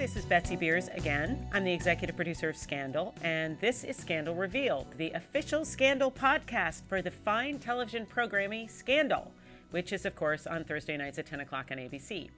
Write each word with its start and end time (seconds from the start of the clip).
this 0.00 0.16
is 0.16 0.24
Betsy 0.24 0.56
Beers 0.56 0.88
again. 0.94 1.46
I'm 1.52 1.62
the 1.62 1.74
executive 1.74 2.16
producer 2.16 2.48
of 2.48 2.56
Scandal, 2.56 3.14
and 3.22 3.60
this 3.60 3.84
is 3.84 3.98
Scandal 3.98 4.34
Revealed, 4.34 4.86
the 4.96 5.10
official 5.10 5.62
Scandal 5.62 6.10
podcast 6.10 6.86
for 6.86 7.02
the 7.02 7.10
fine 7.10 7.58
television 7.58 8.06
programming 8.06 8.66
Scandal, 8.66 9.30
which 9.72 9.92
is, 9.92 10.06
of 10.06 10.16
course, 10.16 10.46
on 10.46 10.64
Thursday 10.64 10.96
nights 10.96 11.18
at 11.18 11.26
10 11.26 11.40
o'clock 11.40 11.66
on 11.70 11.76
ABC. 11.76 12.30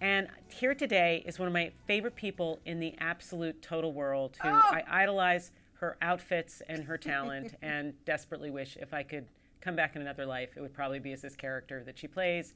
And 0.00 0.28
here 0.46 0.76
today 0.76 1.24
is 1.26 1.40
one 1.40 1.48
of 1.48 1.52
my 1.52 1.72
favorite 1.88 2.14
people 2.14 2.60
in 2.64 2.78
the 2.78 2.94
absolute 3.00 3.60
total 3.62 3.92
world 3.92 4.36
who 4.40 4.50
Oh. 4.50 4.62
I 4.70 4.84
idolize 4.88 5.50
her 5.80 5.96
outfits 6.00 6.62
and 6.68 6.84
her 6.84 6.96
talent 6.96 7.56
and 7.62 7.94
desperately 8.04 8.52
wish 8.52 8.76
if 8.80 8.94
I 8.94 9.02
could 9.02 9.26
come 9.60 9.74
back 9.74 9.96
in 9.96 10.02
another 10.02 10.24
life, 10.24 10.50
it 10.56 10.60
would 10.60 10.72
probably 10.72 11.00
be 11.00 11.12
as 11.12 11.22
this 11.22 11.34
character 11.34 11.82
that 11.84 11.98
she 11.98 12.06
plays. 12.06 12.54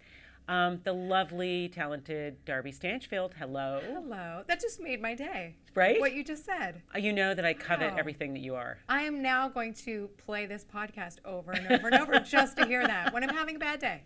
Um, 0.48 0.80
the 0.82 0.92
lovely, 0.92 1.68
talented 1.68 2.44
Darby 2.44 2.72
Stanchfield. 2.72 3.34
Hello. 3.38 3.80
Hello. 3.92 4.42
That 4.48 4.60
just 4.60 4.80
made 4.80 5.00
my 5.00 5.14
day. 5.14 5.54
Right? 5.74 6.00
What 6.00 6.14
you 6.14 6.24
just 6.24 6.44
said. 6.44 6.82
Uh, 6.94 6.98
You 6.98 7.12
know 7.12 7.32
that 7.34 7.44
I 7.44 7.54
covet 7.54 7.92
Wow. 7.92 7.96
everything 7.98 8.34
that 8.34 8.40
you 8.40 8.54
are. 8.56 8.78
I 8.88 9.02
am 9.02 9.22
now 9.22 9.48
going 9.48 9.72
to 9.74 10.10
play 10.18 10.46
this 10.46 10.64
podcast 10.64 11.18
over 11.24 11.52
and 11.52 11.66
over 11.70 11.86
and 11.88 11.96
over 11.96 12.18
just 12.24 12.56
to 12.58 12.66
hear 12.66 12.84
that 12.86 13.12
when 13.14 13.22
I'm 13.22 13.34
having 13.34 13.56
a 13.56 13.58
bad 13.60 13.78
day. 13.78 14.02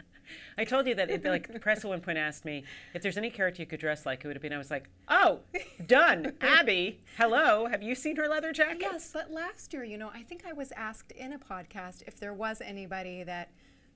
I 0.59 0.65
told 0.65 0.87
you 0.87 0.95
that, 0.97 1.09
it, 1.11 1.25
like, 1.37 1.53
the 1.53 1.59
press 1.59 1.79
at 1.85 1.89
one 1.89 2.01
point 2.01 2.19
asked 2.19 2.45
me 2.45 2.65
if 2.95 3.01
there's 3.03 3.16
any 3.16 3.30
character 3.30 3.63
you 3.63 3.66
could 3.66 3.80
dress 3.80 4.05
like, 4.05 4.23
it 4.25 4.27
would 4.27 4.37
have 4.37 4.43
been. 4.43 4.53
I 4.53 4.59
was 4.59 4.71
like, 4.71 4.89
oh, 5.09 5.41
done. 5.87 6.35
Abby, 6.43 7.01
hello. 7.16 7.66
Have 7.66 7.83
you 7.83 7.95
seen 7.95 8.16
her 8.16 8.29
leather 8.29 8.53
jacket? 8.53 8.79
Yes, 8.83 9.11
but 9.13 9.30
last 9.30 9.73
year, 9.73 9.85
you 9.85 9.97
know, 9.97 10.11
I 10.15 10.23
think 10.23 10.45
I 10.47 10.53
was 10.53 10.71
asked 10.73 11.13
in 11.13 11.33
a 11.33 11.39
podcast 11.39 12.03
if 12.07 12.21
there 12.21 12.35
was 12.35 12.61
anybody 12.61 13.23
that, 13.25 13.51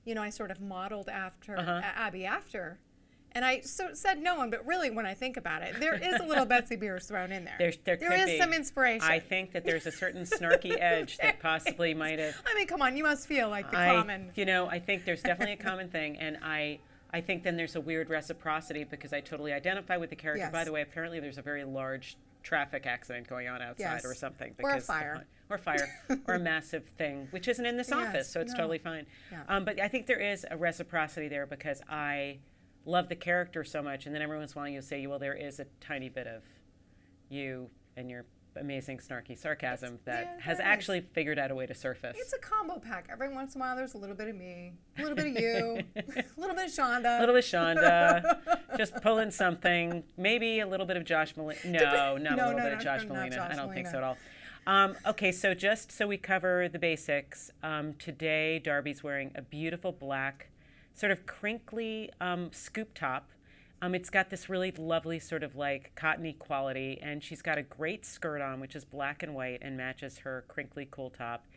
you 0.05 0.15
know, 0.15 0.21
I 0.21 0.29
sort 0.29 0.51
of 0.51 0.59
modeled 0.61 1.09
after 1.09 1.57
Uh-huh. 1.57 1.81
Abby 1.83 2.25
after. 2.25 2.79
And 3.33 3.45
I 3.45 3.61
so 3.61 3.93
said 3.93 4.19
no 4.19 4.35
one, 4.35 4.49
but 4.49 4.65
really, 4.65 4.89
when 4.89 5.05
I 5.05 5.13
think 5.13 5.37
about 5.37 5.61
it, 5.61 5.79
there 5.79 5.95
is 5.95 6.19
a 6.19 6.23
little 6.25 6.45
Betsy 6.45 6.75
Beers 6.75 7.05
thrown 7.07 7.31
in 7.31 7.45
there. 7.45 7.55
There's, 7.57 7.77
there, 7.85 7.95
There 7.95 8.09
could 8.09 8.19
is 8.19 8.25
be. 8.25 8.37
some 8.37 8.51
inspiration. 8.51 9.07
I 9.09 9.19
think 9.19 9.53
that 9.53 9.63
there's 9.63 9.85
a 9.85 9.91
certain 9.91 10.23
snarky 10.23 10.77
edge 10.77 11.17
that 11.19 11.39
possibly 11.41 11.93
might 11.93 12.19
have. 12.19 12.35
I 12.45 12.53
mean, 12.55 12.67
come 12.67 12.81
on, 12.81 12.97
you 12.97 13.03
must 13.03 13.27
feel 13.27 13.47
like 13.47 13.71
the 13.71 13.77
I, 13.77 13.95
common. 13.95 14.31
you 14.35 14.43
know, 14.43 14.67
I 14.67 14.79
think 14.79 15.05
there's 15.05 15.21
definitely 15.21 15.53
a 15.53 15.57
common 15.69 15.87
thing, 15.87 16.17
and 16.17 16.39
I, 16.43 16.79
I 17.13 17.21
think 17.21 17.43
then 17.43 17.55
there's 17.55 17.77
a 17.77 17.81
weird 17.81 18.09
reciprocity 18.09 18.83
because 18.83 19.13
I 19.13 19.21
totally 19.21 19.53
identify 19.53 19.95
with 19.95 20.09
the 20.09 20.17
character. 20.17 20.49
By 20.51 20.65
the 20.65 20.73
way, 20.73 20.81
apparently 20.81 21.21
there's 21.21 21.37
a 21.37 21.41
very 21.41 21.63
large 21.63 22.17
traffic 22.43 22.85
accident 22.85 23.27
going 23.27 23.47
on 23.47 23.61
outside 23.61 23.83
Yes. 24.01 24.05
or 24.05 24.13
something. 24.13 24.55
Or 24.61 24.71
a 24.71 24.73
because 24.73 24.87
fire. 24.87 25.25
Or 25.51 25.57
fire, 25.57 25.87
or 26.27 26.35
a 26.35 26.39
massive 26.51 26.85
thing, 26.97 27.27
which 27.31 27.47
isn't 27.47 27.65
in 27.65 27.77
this 27.77 27.89
Yes, 27.89 28.07
office, 28.07 28.29
so 28.29 28.39
it's 28.41 28.53
no. 28.53 28.57
totally 28.59 28.77
fine. 28.79 29.05
Yeah. 29.31 29.43
Um, 29.47 29.65
but 29.65 29.79
I 29.79 29.87
think 29.87 30.07
there 30.07 30.19
is 30.19 30.45
a 30.49 30.57
reciprocity 30.57 31.27
there 31.27 31.45
because 31.45 31.81
I 31.89 32.39
love 32.85 33.09
the 33.09 33.15
character 33.15 33.63
so 33.63 33.81
much, 33.81 34.05
and 34.05 34.15
then 34.15 34.21
every 34.21 34.37
once 34.37 34.53
in 34.53 34.57
a 34.57 34.61
while 34.61 34.69
you'll 34.69 34.81
say, 34.81 35.05
well, 35.07 35.19
there 35.19 35.35
is 35.35 35.59
a 35.59 35.65
tiny 35.79 36.09
bit 36.09 36.27
of 36.27 36.43
you 37.29 37.69
and 37.95 38.09
your 38.09 38.25
amazing 38.57 38.97
snarky 38.97 39.37
sarcasm 39.37 39.97
that 40.03 40.23
yeah, 40.37 40.43
has 40.43 40.57
is. 40.57 40.61
actually 40.65 40.99
figured 40.99 41.39
out 41.39 41.51
a 41.51 41.55
way 41.55 41.65
to 41.65 41.73
surface. 41.73 42.17
It's 42.19 42.33
a 42.33 42.37
combo 42.39 42.79
pack. 42.79 43.07
Every 43.09 43.33
once 43.33 43.55
in 43.55 43.61
a 43.61 43.63
while, 43.63 43.77
there's 43.77 43.93
a 43.93 43.97
little 43.97 44.15
bit 44.15 44.27
of 44.27 44.35
me, 44.35 44.73
a 44.97 45.01
little 45.01 45.15
bit 45.15 45.27
of 45.27 45.39
you, 45.41 45.79
a 45.95 46.39
little 46.39 46.53
bit 46.55 46.65
of 46.65 46.71
Shonda. 46.71 47.17
A 47.17 47.19
little 47.21 47.33
bit 47.35 47.45
of 47.45 47.49
Shonda, 47.49 48.39
just 48.77 48.93
pulling 49.01 49.31
something. 49.31 50.03
Maybe 50.17 50.59
a 50.59 50.67
little 50.67 50.85
bit 50.85 50.97
of 50.97 51.05
Josh 51.05 51.37
Molina. 51.37 51.59
No, 51.65 52.17
not 52.17 52.35
No, 52.35 52.43
a 52.43 52.47
little 52.47 52.59
no, 52.59 52.63
bit 52.65 52.73
of 52.73 52.79
Josh 52.81 53.03
no, 53.05 53.13
Molina. 53.13 53.47
I 53.49 53.55
don't 53.55 53.73
think 53.73 53.87
so 53.87 53.97
at 53.97 54.03
all. 54.03 54.17
Um, 54.67 54.95
okay, 55.07 55.31
so 55.31 55.55
just 55.55 55.91
so 55.91 56.05
we 56.05 56.17
cover 56.17 56.69
the 56.69 56.77
basics, 56.77 57.49
um, 57.63 57.95
today 57.95 58.59
Darby's 58.59 59.03
wearing 59.03 59.31
a 59.33 59.41
beautiful 59.41 59.91
black, 59.91 60.49
sort 60.93 61.11
of 61.11 61.25
crinkly 61.25 62.11
um, 62.21 62.51
scoop 62.51 62.93
top. 62.93 63.31
Um, 63.81 63.95
it's 63.95 64.11
got 64.11 64.29
this 64.29 64.49
really 64.49 64.71
lovely 64.77 65.17
sort 65.17 65.41
of 65.41 65.55
like 65.55 65.91
cottony 65.95 66.33
quality, 66.33 66.99
and 67.01 67.23
she's 67.23 67.41
got 67.41 67.57
a 67.57 67.63
great 67.63 68.05
skirt 68.05 68.39
on, 68.39 68.59
which 68.59 68.75
is 68.75 68.85
black 68.85 69.23
and 69.23 69.33
white 69.33 69.59
and 69.63 69.75
matches 69.75 70.19
her 70.19 70.45
crinkly 70.47 70.87
cool 70.91 71.09
top. 71.09 71.47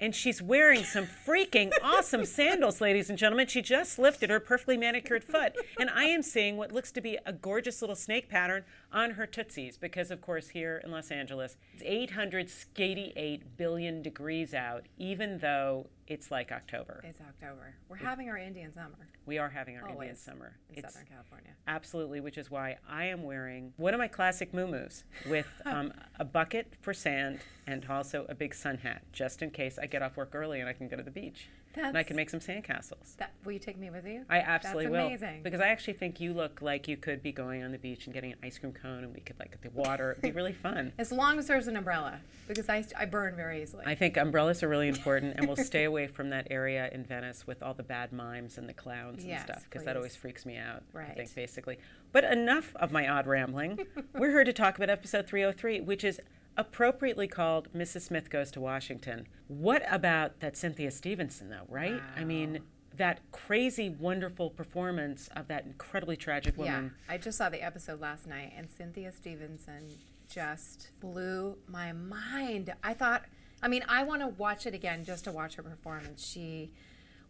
And 0.00 0.14
she's 0.14 0.42
wearing 0.42 0.82
some 0.82 1.06
freaking 1.06 1.72
awesome 1.82 2.24
sandals, 2.24 2.80
ladies 2.80 3.08
and 3.08 3.18
gentlemen. 3.18 3.46
She 3.46 3.62
just 3.62 3.98
lifted 3.98 4.28
her 4.30 4.40
perfectly 4.40 4.76
manicured 4.76 5.24
foot. 5.24 5.54
And 5.78 5.88
I 5.88 6.04
am 6.04 6.22
seeing 6.22 6.56
what 6.56 6.72
looks 6.72 6.90
to 6.92 7.00
be 7.00 7.18
a 7.24 7.32
gorgeous 7.32 7.80
little 7.80 7.96
snake 7.96 8.28
pattern 8.28 8.64
on 8.92 9.12
her 9.12 9.26
tootsies 9.26 9.78
because, 9.78 10.10
of 10.10 10.20
course, 10.20 10.48
here 10.48 10.80
in 10.84 10.90
Los 10.90 11.10
Angeles, 11.10 11.56
it's 11.74 11.82
888 11.84 13.56
billion 13.56 14.02
degrees 14.02 14.52
out, 14.52 14.84
even 14.98 15.38
though 15.38 15.86
it's 16.06 16.30
like 16.30 16.52
October. 16.52 17.02
It's 17.04 17.20
October. 17.20 17.74
We're 17.88 17.96
having 17.96 18.28
our 18.28 18.36
Indian 18.36 18.72
summer. 18.74 19.08
We 19.26 19.38
are 19.38 19.48
having 19.48 19.76
our 19.76 19.88
Indian 19.88 20.16
summer. 20.16 20.56
in 20.70 20.84
It's 20.84 20.92
Southern 20.92 21.08
California. 21.08 21.50
Absolutely, 21.66 22.20
which 22.20 22.36
is 22.36 22.50
why 22.50 22.76
I 22.88 23.04
am 23.06 23.22
wearing 23.22 23.72
one 23.76 23.94
of 23.94 23.98
my 23.98 24.08
classic 24.08 24.52
muumuus 24.52 25.04
with 25.28 25.46
um, 25.64 25.92
a 26.18 26.24
bucket 26.24 26.74
for 26.82 26.92
sand 26.92 27.40
and 27.66 27.86
also 27.88 28.26
a 28.28 28.34
big 28.34 28.54
sun 28.54 28.78
hat, 28.78 29.02
just 29.12 29.42
in 29.42 29.50
case 29.50 29.78
I 29.78 29.86
get 29.86 30.02
off 30.02 30.16
work 30.16 30.34
early 30.34 30.60
and 30.60 30.68
I 30.68 30.72
can 30.72 30.88
go 30.88 30.96
to 30.96 31.02
the 31.02 31.10
beach 31.10 31.48
and 31.76 31.98
I 31.98 32.02
can 32.02 32.16
make 32.16 32.30
some 32.30 32.40
sandcastles. 32.40 33.16
That 33.16 33.32
will 33.44 33.52
you 33.52 33.58
take 33.58 33.78
me 33.78 33.90
with 33.90 34.06
you? 34.06 34.24
I 34.28 34.38
absolutely 34.38 34.84
That's 34.86 34.92
will 34.92 35.06
amazing. 35.06 35.42
because 35.42 35.60
I 35.60 35.68
actually 35.68 35.94
think 35.94 36.20
you 36.20 36.32
look 36.32 36.62
like 36.62 36.88
you 36.88 36.96
could 36.96 37.22
be 37.22 37.32
going 37.32 37.62
on 37.62 37.72
the 37.72 37.78
beach 37.78 38.06
and 38.06 38.14
getting 38.14 38.32
an 38.32 38.38
ice 38.42 38.58
cream 38.58 38.72
cone, 38.72 39.04
and 39.04 39.14
we 39.14 39.20
could 39.20 39.38
like 39.38 39.50
get 39.50 39.62
the 39.62 39.70
water. 39.70 40.12
It'd 40.12 40.22
be 40.22 40.32
really 40.32 40.52
fun. 40.64 40.92
as 40.98 41.12
long 41.12 41.38
as 41.38 41.46
there's 41.46 41.66
an 41.66 41.76
umbrella, 41.76 42.20
because 42.48 42.68
I, 42.68 42.84
I 42.98 43.06
burn 43.06 43.36
very 43.36 43.62
easily. 43.62 43.84
I 43.86 43.94
think 43.94 44.16
umbrellas 44.16 44.62
are 44.62 44.68
really 44.68 44.88
important, 44.88 45.34
and 45.36 45.46
we'll 45.46 45.56
stay 45.56 45.84
away 45.84 45.93
from 46.06 46.30
that 46.30 46.46
area 46.50 46.88
in 46.92 47.04
Venice 47.04 47.46
with 47.46 47.62
all 47.62 47.74
the 47.74 47.82
bad 47.82 48.12
mimes 48.12 48.58
and 48.58 48.68
the 48.68 48.74
clowns 48.74 49.24
and 49.24 49.40
stuff, 49.40 49.64
because 49.64 49.84
that 49.84 49.96
always 49.96 50.16
freaks 50.16 50.44
me 50.44 50.56
out. 50.56 50.82
I 50.94 50.98
Right. 50.98 51.16
think 51.16 51.34
basically. 51.34 51.78
But 52.12 52.24
enough 52.24 52.74
of 52.76 52.92
my 52.92 53.08
odd 53.08 53.26
rambling. 53.26 53.86
We're 54.14 54.30
here 54.30 54.44
to 54.44 54.52
talk 54.52 54.76
about 54.76 54.90
episode 54.90 55.26
303, 55.26 55.80
which 55.80 56.04
is 56.04 56.20
appropriately 56.56 57.26
called 57.26 57.68
Mrs. 57.72 58.02
Smith 58.02 58.30
Goes 58.30 58.50
to 58.52 58.60
Washington. 58.60 59.26
What 59.48 59.82
about 59.90 60.40
that 60.40 60.56
Cynthia 60.56 60.90
Stevenson, 60.90 61.48
though, 61.50 61.66
right? 61.68 62.00
I 62.16 62.22
mean, 62.24 62.60
that 62.96 63.20
crazy, 63.32 63.90
wonderful 63.90 64.50
performance 64.50 65.28
of 65.34 65.48
that 65.48 65.64
incredibly 65.64 66.16
tragic 66.16 66.56
woman. 66.56 66.92
yeah. 67.08 67.14
I 67.14 67.18
just 67.18 67.38
saw 67.38 67.48
the 67.48 67.60
episode 67.62 68.00
last 68.00 68.26
night, 68.28 68.52
and 68.56 68.68
Cynthia 68.70 69.10
Stevenson 69.10 69.88
just 70.30 70.90
blew 71.00 71.58
my 71.66 71.92
mind. 71.92 72.72
I 72.84 72.94
thought, 72.94 73.24
I 73.64 73.68
mean, 73.68 73.82
I 73.88 74.02
want 74.04 74.20
to 74.20 74.28
watch 74.28 74.66
it 74.66 74.74
again 74.74 75.04
just 75.04 75.24
to 75.24 75.32
watch 75.32 75.54
her 75.56 75.62
performance. 75.62 76.24
She 76.24 76.70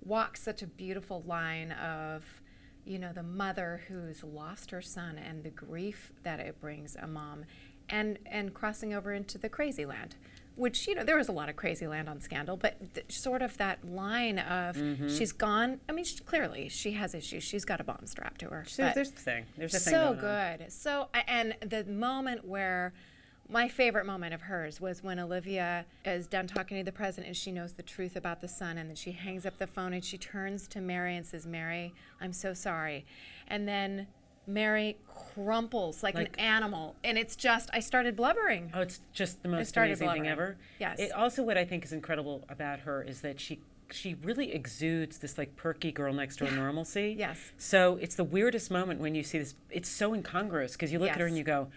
walks 0.05 0.43
such 0.43 0.61
a 0.63 0.67
beautiful 0.67 1.23
line 1.27 1.71
of, 1.73 2.25
you 2.85 2.99
know, 2.99 3.13
the 3.13 3.23
mother 3.23 3.83
who's 3.89 4.23
lost 4.25 4.71
her 4.73 4.83
son 4.83 5.17
and 5.17 5.45
the 5.45 5.51
grief 5.51 6.13
that 6.25 6.41
it 6.41 6.61
brings 6.61 6.97
a 7.01 7.07
mom, 7.07 7.45
and 7.89 8.19
and 8.27 8.53
crossing 8.53 8.93
over 8.93 9.13
into 9.13 9.39
the 9.39 9.49
crazy 9.49 9.87
land. 9.87 10.17
Which 10.57 10.87
you 10.87 10.95
know 10.95 11.03
there 11.03 11.17
was 11.17 11.29
a 11.29 11.33
lot 11.33 11.49
of 11.49 11.57
crazy 11.57 11.87
land 11.89 12.09
on 12.09 12.21
Scandal, 12.21 12.57
but 12.57 12.95
th- 12.95 13.11
sort 13.13 13.43
of 13.43 13.57
that 13.59 13.85
line 13.89 14.39
of 14.39 14.77
Mm-hmm. 14.77 15.09
she's 15.09 15.33
gone. 15.33 15.81
I 15.89 15.93
mean, 15.93 16.05
she, 16.05 16.19
clearly 16.19 16.69
she 16.69 16.93
has 16.93 17.13
issues. 17.15 17.43
She's 17.43 17.65
got 17.65 17.81
a 17.81 17.85
bomb 17.85 18.07
strapped 18.07 18.41
to 18.43 18.47
her. 18.51 18.65
So 18.69 18.91
there's 18.95 19.11
the 19.11 19.21
thing. 19.21 19.47
There's 19.59 19.75
a 19.75 19.81
thing 19.81 19.95
so 19.95 20.15
going 20.15 20.19
on. 20.35 20.59
good. 20.59 20.73
So 20.73 21.09
and 21.27 21.57
the 21.61 21.85
moment 21.85 22.45
where 22.45 22.93
my 23.49 23.69
favorite 23.69 24.07
moment 24.07 24.33
of 24.35 24.43
hers 24.43 24.81
was 24.81 25.03
when 25.03 25.19
Olivia 25.19 25.85
is 26.05 26.27
done 26.27 26.47
talking 26.47 26.79
to 26.79 26.85
the 26.85 26.93
president 26.93 27.27
and 27.29 27.37
she 27.37 27.53
knows 27.53 27.73
the 27.73 27.83
truth 27.83 28.17
about 28.17 28.41
the 28.41 28.49
son 28.49 28.79
and 28.79 28.89
then 28.89 28.97
she 28.97 29.13
hangs 29.13 29.45
up 29.45 29.59
the 29.59 29.67
phone 29.67 29.93
and 29.93 30.05
she 30.05 30.17
turns 30.17 30.67
to 30.69 30.81
Mary 30.81 31.17
and 31.17 31.27
says, 31.27 31.47
"Mary, 31.47 31.93
I'm 32.21 32.33
so 32.33 32.55
sorry." 32.55 33.05
And 33.49 33.69
then 33.69 34.07
Mary 34.47 34.97
crumples 35.35 36.03
like, 36.03 36.15
Like- 36.15 36.29
an 36.35 36.41
animal 36.41 36.97
and 37.05 37.17
it's 37.19 37.37
just 37.37 37.71
I 37.73 37.81
started 37.81 38.17
blubbering. 38.17 38.71
Oh, 38.75 38.81
it's 38.81 39.01
just 39.13 39.43
the 39.43 39.49
most 39.49 39.77
amazing 39.77 39.97
thing 39.97 40.07
blubbering. 40.07 40.29
ever. 40.31 40.57
Yes. 40.79 40.99
It 40.99 41.13
also 41.13 41.43
what 41.43 41.57
I 41.59 41.65
think 41.65 41.85
is 41.85 41.93
incredible 41.93 42.45
about 42.49 42.81
her 42.81 43.03
is 43.03 43.21
that 43.21 43.41
she 43.41 43.61
she 43.91 44.15
really 44.15 44.53
exudes 44.53 45.19
this 45.19 45.37
like 45.37 45.55
perky 45.57 45.93
girl 45.93 46.13
next 46.15 46.37
door 46.39 46.51
normalcy. 46.51 47.15
Yes. 47.19 47.53
So 47.59 47.99
it's 48.01 48.15
the 48.15 48.25
weirdest 48.25 48.71
moment 48.71 49.01
when 49.01 49.15
you 49.15 49.23
see 49.23 49.39
this. 49.39 49.55
It's 49.71 49.89
so 49.89 50.15
incongruous 50.15 50.73
because 50.73 50.91
you 50.91 50.99
look 50.99 51.11
at 51.11 51.19
her 51.19 51.27
and 51.27 51.37
you 51.37 51.45
go, 51.45 51.69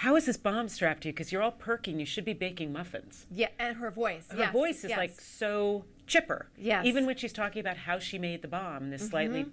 "How 0.00 0.16
is 0.16 0.26
this 0.26 0.36
bomb 0.36 0.68
strapped 0.68 1.02
to 1.02 1.08
you? 1.08 1.12
Because 1.12 1.30
you're 1.32 1.42
all 1.42 1.52
perking. 1.52 1.98
you 2.00 2.06
should 2.06 2.24
be 2.24 2.32
baking 2.32 2.72
muffins." 2.72 3.26
Yeah, 3.30 3.48
and 3.58 3.76
her 3.76 3.90
voice. 3.90 4.26
Her 4.30 4.38
yes, 4.38 4.52
voice 4.52 4.78
is 4.84 4.90
yes. 4.90 4.98
like 4.98 5.20
so 5.20 5.84
chipper. 6.06 6.48
Yes. 6.58 6.84
Even 6.84 7.06
when 7.06 7.16
she's 7.16 7.32
talking 7.32 7.60
about 7.60 7.76
how 7.76 7.98
she 7.98 8.18
made 8.18 8.42
the 8.42 8.48
bomb 8.48 8.84
in 8.84 8.90
this 8.90 9.08
slightly 9.08 9.46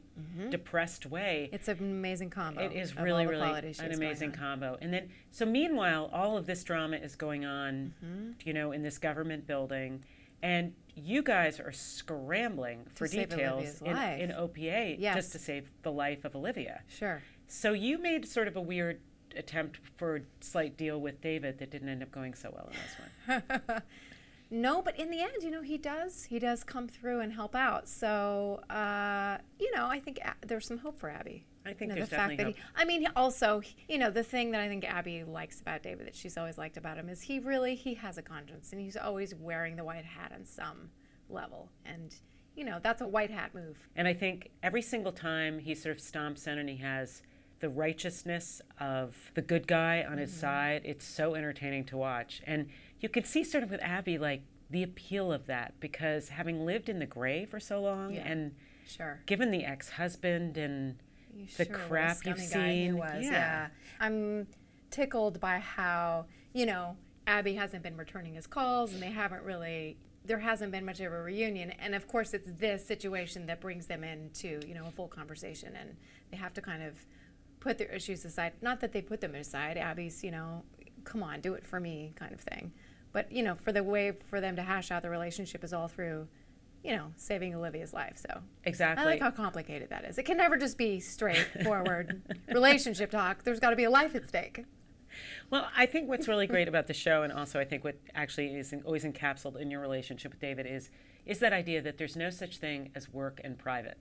depressed 0.49 1.05
way. 1.05 1.49
it's 1.53 1.67
an 1.67 1.77
amazing 1.79 2.29
combo. 2.31 2.61
It 2.61 2.73
is 2.73 2.95
really, 2.97 3.27
really 3.27 3.73
an 3.79 3.94
amazing 3.94 4.31
combo. 4.31 4.77
And 4.81 4.91
then, 4.94 5.09
so 5.31 5.45
meanwhile, 5.45 6.09
all 6.11 6.35
of 6.38 6.45
this 6.47 6.63
drama 6.63 6.97
is 6.97 7.15
going 7.15 7.45
on, 7.45 7.94
Mm-hmm. 8.03 8.31
you 8.44 8.53
know, 8.53 8.71
in 8.71 8.81
this 8.81 8.97
government 8.97 9.45
building, 9.45 10.03
and 10.41 10.73
you 10.95 11.21
guys 11.21 11.59
are 11.59 11.71
scrambling 11.71 12.85
for 12.94 13.07
details 13.07 13.81
in, 13.81 13.95
in 13.95 14.31
OPA 14.31 14.95
Yes. 14.97 15.15
just 15.15 15.31
to 15.33 15.39
save 15.39 15.69
the 15.83 15.91
life 15.91 16.25
of 16.25 16.35
Olivia. 16.35 16.81
Sure. 16.88 17.21
So 17.47 17.73
you 17.73 17.97
made 17.99 18.27
sort 18.27 18.47
of 18.47 18.55
a 18.55 18.61
weird 18.61 18.99
attempt 19.38 19.80
for 19.98 20.18
a 20.18 20.22
slight 20.42 20.78
deal 20.78 21.00
with 21.00 21.22
David 21.22 21.60
that 21.60 21.72
didn't 21.72 21.89
end 21.89 22.04
up 22.04 22.12
going 22.12 22.34
so 22.34 22.51
well 22.54 22.69
in 22.72 22.78
this 22.78 23.42
one. 23.68 23.81
No, 24.50 24.81
but 24.81 24.98
in 24.98 25.12
the 25.12 25.19
end, 25.19 25.44
you 25.44 25.51
know, 25.51 25.62
he 25.62 25.78
does. 25.78 26.24
He 26.24 26.39
does 26.39 26.63
come 26.63 26.88
through 26.88 27.19
and 27.19 27.34
help 27.34 27.54
out. 27.54 27.89
So, 27.89 28.62
uh, 28.69 29.38
you 29.60 29.75
know, 29.75 29.88
I 29.88 30.00
think 30.00 30.19
a- 30.19 30.45
there's 30.45 30.66
some 30.66 30.78
hope 30.78 30.98
for 30.98 31.10
Abby. 31.10 31.45
I 31.66 31.74
think 31.74 31.81
you 31.81 31.88
know, 31.89 31.95
there's 31.95 32.10
the 32.10 32.16
fact 32.16 32.30
definitely 32.30 32.54
that 32.54 32.60
he, 32.60 32.81
I 32.81 32.86
mean, 32.86 33.07
also, 33.18 33.62
you 33.89 33.98
know, 33.98 34.10
the 34.10 34.24
thing 34.24 34.51
that 34.51 34.62
I 34.62 34.69
think 34.69 34.86
Abby 34.86 35.25
likes 35.25 35.60
about 35.60 35.83
David 35.83 36.07
that 36.07 36.16
she's 36.16 36.38
always 36.38 36.57
liked 36.57 36.78
about 36.78 36.98
him 36.98 37.10
is 37.10 37.22
he 37.22 37.40
really 37.40 37.75
he 37.75 37.95
has 37.95 38.18
a 38.18 38.22
conscience 38.22 38.72
and 38.72 38.80
he's 38.80 38.95
always 38.95 39.36
wearing 39.36 39.75
the 39.75 39.83
white 39.83 40.06
hat 40.06 40.31
on 40.33 40.45
some 40.45 40.92
level, 41.30 41.69
and 41.86 42.16
you 42.56 42.63
know 42.63 42.80
that's 42.81 43.01
a 43.01 43.07
white 43.07 43.31
hat 43.31 43.54
move. 43.54 43.90
And 43.98 44.07
I 44.07 44.13
think 44.13 44.51
every 44.63 44.81
single 44.81 45.12
time 45.12 45.60
he 45.60 45.75
sort 45.75 45.98
of 45.98 46.01
stomps 46.01 46.48
in 46.48 46.57
and 46.57 46.69
he 46.69 46.78
has 46.78 47.22
the 47.59 47.69
righteousness 47.69 48.62
of 48.80 49.31
the 49.33 49.42
good 49.42 49.68
guy 49.68 50.06
on 50.07 50.18
his 50.18 50.31
mm-hmm. 50.31 50.42
side, 50.42 50.81
it's 50.86 51.06
so 51.06 51.36
entertaining 51.36 51.86
to 51.86 51.98
watch. 51.98 52.42
And 52.45 52.68
you 53.00 53.09
can 53.09 53.24
see 53.24 53.44
sort 53.44 53.63
of 53.63 53.71
with 53.71 53.81
Abby, 53.81 54.18
like 54.18 54.42
the 54.69 54.83
appeal 54.83 55.31
of 55.31 55.48
that 55.48 55.74
because 55.80 56.30
having 56.30 56.65
lived 56.65 56.89
in 56.89 57.00
the 57.00 57.06
gray 57.06 57.45
for 57.45 57.59
so 57.59 57.81
long 57.81 58.13
Yeah. 58.13 58.27
and 58.27 58.56
Sure. 58.86 59.21
given 59.25 59.51
the 59.51 59.65
ex 59.65 59.89
husband 59.92 60.57
and 60.57 60.98
You 61.33 61.45
the 61.57 61.65
sure 61.65 61.75
crap 61.75 62.25
you've 62.25 62.38
scummy 62.38 62.48
guy 62.48 62.74
he 62.74 62.86
seen, 62.86 62.98
was, 62.98 63.24
yeah. 63.24 63.31
yeah. 63.31 63.68
I'm 64.00 64.48
tickled 64.89 65.39
by 65.39 65.59
how 65.59 66.25
you 66.54 66.65
know 66.65 66.98
Abby 67.27 67.56
hasn't 67.56 67.83
been 67.83 67.98
returning 67.98 68.36
his 68.36 68.48
calls, 68.48 68.94
and 68.94 69.01
they 69.01 69.12
haven't 69.12 69.44
really. 69.44 69.98
There 70.25 70.39
hasn't 70.39 70.74
been 70.74 70.83
much 70.86 71.00
of 71.00 71.13
a 71.13 71.21
reunion, 71.21 71.71
and 71.71 71.95
of 71.95 72.07
course, 72.07 72.33
it's 72.33 72.50
this 72.57 72.86
situation 72.86 73.45
that 73.45 73.62
brings 73.62 73.86
them 73.86 74.04
into 74.04 74.59
you 74.65 74.74
know 74.74 74.86
a 74.88 74.92
full 74.92 75.07
conversation, 75.07 75.75
and 75.75 75.95
they 76.31 76.38
have 76.38 76.54
to 76.54 76.62
kind 76.62 76.83
of 76.83 76.94
put 77.68 77.78
their 77.78 77.88
issues 77.88 78.24
aside. 78.25 78.54
Not 78.62 78.80
that 78.80 78.94
they 78.94 79.02
put 79.02 79.22
them 79.22 79.36
aside. 79.36 79.78
Abby's, 79.78 80.24
you 80.24 80.31
know, 80.31 80.64
come 81.04 81.22
on, 81.22 81.42
do 81.42 81.54
it 81.54 81.68
for 81.68 81.80
me, 81.80 82.14
kind 82.16 82.34
of 82.34 82.40
thing. 82.40 82.72
But 83.12 83.31
you 83.31 83.44
know, 83.44 83.56
for 83.56 83.72
the 83.72 83.84
way 83.84 84.12
for 84.12 84.40
them 84.42 84.56
to 84.56 84.62
hash 84.62 84.92
out 84.92 85.02
the 85.02 85.10
relationship 85.10 85.64
is 85.64 85.74
all 85.74 85.88
through, 85.88 86.28
you 86.84 86.96
know, 86.96 87.12
saving 87.16 87.54
Olivia's 87.56 87.94
life. 87.94 88.18
So 88.18 88.42
Exactly. 88.64 89.04
I 89.04 89.08
like 89.08 89.22
how 89.22 89.31
complicated 89.31 89.90
that 89.90 90.06
is. 90.06 90.18
It 90.18 90.24
can 90.24 90.38
never 90.38 90.58
just 90.58 90.78
be 90.78 91.00
straightforward 91.00 92.22
relationship 92.48 93.12
talk. 93.12 93.44
There's 93.44 93.60
got 93.60 93.72
to 93.72 93.75
be 93.75 93.86
a 93.86 93.90
life 93.90 94.16
at 94.16 94.28
stake. 94.28 94.66
Well, 95.50 95.68
I 95.75 95.86
think 95.88 96.08
what's 96.10 96.28
really 96.28 96.48
great 96.48 96.68
about 96.68 96.88
the 96.88 96.94
show, 96.94 97.24
and 97.24 97.34
also 97.34 97.60
I 97.60 97.66
think 97.66 97.84
what 97.84 97.96
actually 98.14 98.56
is 98.56 98.74
always 98.86 99.04
encapsulated 99.04 99.62
in 99.62 99.72
your 99.72 99.81
relationship 99.81 100.31
with 100.31 100.42
David 100.42 100.66
is 100.68 100.90
is 101.25 101.40
that 101.40 101.52
idea 101.52 101.81
that 101.81 101.98
there's 101.98 102.16
no 102.16 102.30
such 102.30 102.58
thing 102.58 102.92
as 102.96 103.12
work 103.12 103.42
and 103.44 103.58
private. 103.58 103.98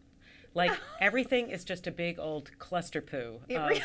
Like 0.56 0.72
everything 1.00 1.50
is 1.50 1.62
just 1.64 1.86
a 1.86 1.90
big 1.92 2.18
old 2.18 2.50
cluster 2.58 3.00
poo 3.00 3.38
of, 3.50 3.68
re- 3.68 3.82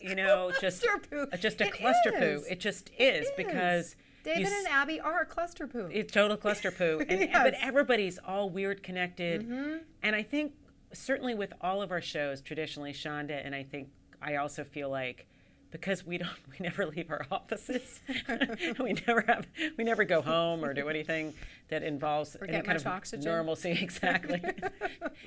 you 0.00 0.14
know, 0.20 0.50
just 0.60 0.84
poo. 1.10 1.26
just 1.38 1.60
a 1.60 1.66
It 1.66 1.72
cluster 1.74 2.12
poo. 2.18 2.42
It 2.50 2.58
just 2.60 2.90
is 2.98 3.28
It 3.28 3.36
because 3.36 3.86
is. 3.86 3.96
David 4.24 4.48
and 4.48 4.66
Abby 4.68 4.98
are 4.98 5.20
a 5.20 5.26
cluster 5.26 5.68
poo. 5.68 5.88
it's 5.92 6.10
total 6.12 6.36
cluster 6.36 6.72
poo, 6.72 7.00
and 7.08 7.30
but 7.32 7.54
everybody's 7.62 8.18
all 8.26 8.50
weird 8.50 8.82
connected, 8.82 9.42
Mm-hmm. 9.48 9.76
and 10.02 10.16
I 10.16 10.24
think 10.24 10.54
certainly 10.92 11.34
with 11.36 11.52
all 11.60 11.80
of 11.82 11.92
our 11.92 12.00
shows 12.00 12.40
traditionally, 12.40 12.92
Shonda, 12.92 13.40
and 13.44 13.54
I 13.54 13.62
think 13.62 13.88
I 14.20 14.36
also 14.36 14.64
feel 14.64 14.90
like 14.90 15.26
because 15.70 16.04
we 16.06 16.18
don't 16.18 16.30
we 16.50 16.56
never 16.60 16.86
leave 16.86 17.10
our 17.10 17.26
offices, 17.30 18.00
we 18.80 18.94
never 19.06 19.22
have 19.22 19.46
we 19.76 19.84
never 19.84 20.04
go 20.04 20.20
home 20.22 20.64
or 20.64 20.72
do 20.74 20.88
anything 20.88 21.34
that 21.68 21.82
involves 21.82 22.36
any 22.42 22.52
get 22.52 22.64
kind 22.64 22.76
of 22.78 22.86
oxygen. 22.86 23.24
normalcy. 23.24 23.70
Exactly, 23.82 24.42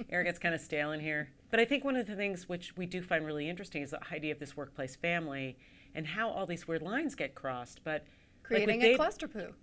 air 0.10 0.24
gets 0.24 0.40
kind 0.40 0.56
of 0.56 0.62
stale 0.62 0.92
in 0.92 1.00
here. 1.00 1.30
But 1.52 1.60
I 1.60 1.66
think 1.66 1.84
one 1.84 1.96
of 1.96 2.06
the 2.08 2.16
things 2.16 2.48
which 2.50 2.76
we 2.78 2.86
do 2.86 3.02
find 3.02 3.26
really 3.26 3.50
interesting 3.50 3.82
is 3.82 3.92
the 3.92 4.00
idea 4.14 4.32
of 4.32 4.40
this 4.40 4.56
workplace 4.56 4.96
family 4.96 5.58
and 5.96 6.06
how 6.08 6.30
all 6.30 6.46
these 6.46 6.68
weird 6.68 6.82
lines 6.82 7.16
get 7.16 7.36
crossed, 7.36 7.82
but. 7.84 8.04
like 8.04 8.04
Creating 8.44 8.82
a 8.82 8.86
Dave- 8.86 8.96
cluster 8.98 9.28
poo. 9.28 9.54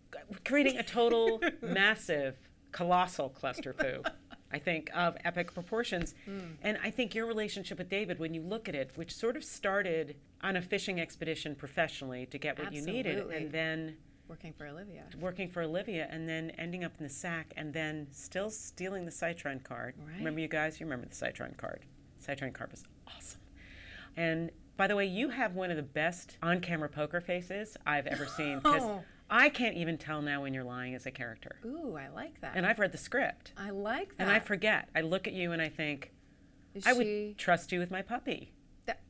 creating 0.45 0.77
a 0.79 0.83
total 0.83 1.41
massive 1.61 2.37
colossal 2.73 3.29
cluster 3.31 3.73
poo 3.73 4.03
i 4.57 4.59
think 4.59 4.91
of 4.95 5.17
epic 5.25 5.53
proportions 5.53 6.15
hmm. 6.25 6.39
and 6.63 6.79
i 6.83 6.91
think 6.91 7.15
your 7.15 7.27
relationship 7.27 7.77
with 7.79 7.89
david 7.89 8.19
when 8.19 8.33
you 8.35 8.43
look 8.43 8.69
at 8.69 8.75
it 8.75 8.91
which 8.97 9.13
sort 9.15 9.37
of 9.37 9.45
started 9.45 10.17
on 10.43 10.57
a 10.57 10.63
fishing 10.63 10.99
expedition 11.01 11.55
professionally 11.55 12.27
to 12.27 12.39
get 12.39 12.59
what 12.59 12.73
you 12.73 12.83
needed 12.83 13.19
and 13.31 13.53
then 13.53 13.97
Working 14.29 14.53
for 14.59 14.67
Olivia. 14.67 15.05
working 15.21 15.49
for 15.49 15.63
olivia 15.63 16.09
and 16.11 16.29
then 16.29 16.51
ending 16.59 16.83
up 16.83 16.93
in 16.99 17.05
the 17.05 17.13
sack 17.25 17.53
and 17.57 17.73
then 17.73 18.09
still 18.11 18.51
stealing 18.51 19.05
the 19.05 19.13
Cytron 19.13 19.63
card 19.63 19.95
Right. 20.05 20.19
remember 20.19 20.41
you 20.41 20.49
guys 20.49 20.81
you 20.81 20.87
remember 20.87 21.07
the 21.07 21.15
Cytron 21.15 21.57
card 21.57 21.85
Cytron 22.27 22.53
card 22.53 22.71
was 22.73 22.83
awesome 23.07 23.41
and 24.17 24.51
by 24.77 24.87
the 24.89 24.97
way 24.97 25.07
you 25.07 25.29
have 25.29 25.55
one 25.55 25.71
of 25.71 25.77
the 25.77 25.83
best 26.03 26.39
on-camera 26.43 26.89
poker 26.89 27.21
faces 27.21 27.77
i've 27.87 28.07
ever 28.09 28.27
seen 28.27 28.59
because 28.59 28.83
Oh. 28.95 29.05
I 29.31 29.49
can't 29.49 29.77
even 29.77 29.99
tell 29.99 30.23
now 30.23 30.43
when 30.43 30.55
you're 30.55 30.65
lying 30.65 30.95
as 30.95 31.07
a 31.07 31.11
character 31.11 31.57
Ooh, 31.65 31.97
I 31.97 32.09
like 32.09 32.41
that. 32.41 32.53
and 32.57 32.65
I've 32.67 32.79
read 32.79 32.93
the 32.93 32.99
script. 32.99 33.53
I 33.57 33.71
like 33.71 34.17
that. 34.17 34.23
And 34.25 34.31
I 34.31 34.39
forget. 34.39 34.89
I 34.95 35.01
look 35.01 35.27
at 35.27 35.33
you 35.33 35.53
and 35.53 35.61
I 35.61 35.69
think, 35.69 36.13
Is 36.75 36.87
I 36.87 36.93
she- 36.93 36.99
would 36.99 37.39
trust 37.39 37.73
you 37.73 37.79
with 37.81 37.91
my 37.91 38.03
puppy. 38.03 38.53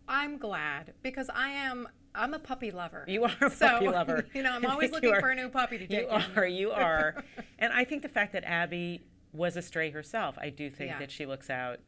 I'm 0.08 0.38
glad 0.38 0.94
because 1.02 1.28
I 1.34 1.50
am. 1.50 1.88
I'm 2.14 2.32
a 2.32 2.38
puppy 2.38 2.70
lover. 2.70 3.04
You 3.08 3.24
are 3.24 3.34
a 3.42 3.50
So, 3.50 3.66
puppy 3.68 3.88
lover. 3.88 4.24
You 4.32 4.42
know, 4.44 4.52
I'm 4.52 4.64
always 4.70 4.92
looking 4.92 5.12
for 5.18 5.30
a 5.30 5.34
new 5.34 5.48
puppy 5.48 5.78
to 5.78 5.86
take. 5.86 6.00
You 6.02 6.08
in. 6.08 6.22
are, 6.36 6.46
you 6.46 6.70
are. 6.70 7.24
and 7.58 7.72
I 7.72 7.82
think 7.84 8.02
the 8.02 8.08
fact 8.08 8.32
that 8.34 8.44
Abby 8.44 9.02
was 9.32 9.56
a 9.56 9.62
stray 9.62 9.90
herself, 9.90 10.38
I 10.40 10.48
do 10.50 10.70
think 10.70 10.90
Yeah. 10.92 10.98
that 11.00 11.10
she 11.10 11.26
looks 11.26 11.50
out 11.50 11.80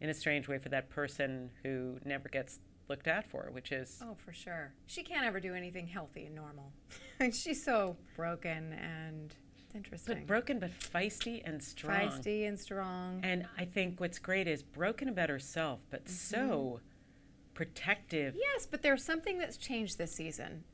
in 0.00 0.10
a 0.10 0.14
strange 0.14 0.46
way 0.46 0.58
for 0.58 0.68
that 0.68 0.90
person 0.90 1.50
who 1.62 1.98
never 2.04 2.28
gets 2.28 2.58
looked 2.88 3.08
out 3.08 3.24
for, 3.26 3.48
which 3.52 3.72
is 3.72 4.00
Oh, 4.02 4.14
for 4.14 4.32
sure. 4.32 4.72
She 4.86 5.02
can't 5.02 5.24
ever 5.26 5.40
do 5.40 5.54
anything 5.54 5.86
healthy 5.86 6.26
and 6.26 6.34
normal. 6.34 6.72
She's 7.32 7.62
so 7.64 7.96
broken 8.16 8.72
and 8.74 9.34
it's 9.66 9.74
interesting. 9.74 10.14
but 10.18 10.26
broken 10.26 10.58
but 10.58 10.70
feisty 10.70 11.42
and 11.44 11.62
strong. 11.62 11.94
Feisty 12.10 12.46
and 12.46 12.58
strong. 12.60 13.20
And 13.22 13.46
I 13.58 13.64
think 13.64 14.00
what's 14.00 14.18
great 14.18 14.46
is 14.46 14.62
broken 14.62 15.08
about 15.08 15.28
herself, 15.30 15.80
but 15.90 16.08
so 16.08 16.38
Mm-hmm. 16.38 17.54
protective. 17.54 18.34
Yes, 18.36 18.66
but 18.70 18.82
there's 18.82 19.04
something 19.04 19.38
that's 19.38 19.56
changed 19.56 19.98
this 19.98 20.12
season. 20.12 20.64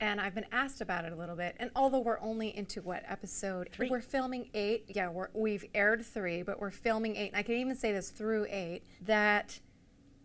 And 0.00 0.20
I've 0.20 0.34
been 0.34 0.46
asked 0.52 0.80
about 0.80 1.04
it 1.04 1.12
a 1.12 1.16
little 1.16 1.34
bit. 1.34 1.56
And 1.58 1.70
although 1.74 1.98
we're 1.98 2.20
only 2.20 2.56
into 2.56 2.80
what 2.82 3.02
episode? 3.08 3.70
Three. 3.72 3.88
We're 3.90 4.00
filming 4.00 4.48
eight. 4.54 4.84
Yeah, 4.88 5.08
we're, 5.08 5.28
we've 5.34 5.64
aired 5.74 6.04
three, 6.06 6.42
but 6.42 6.60
we're 6.60 6.70
filming 6.70 7.16
eight. 7.16 7.28
And 7.32 7.36
I 7.36 7.42
can 7.42 7.56
even 7.56 7.74
say 7.74 7.90
this 7.92 8.10
through 8.10 8.46
eight 8.48 8.84
that, 9.06 9.58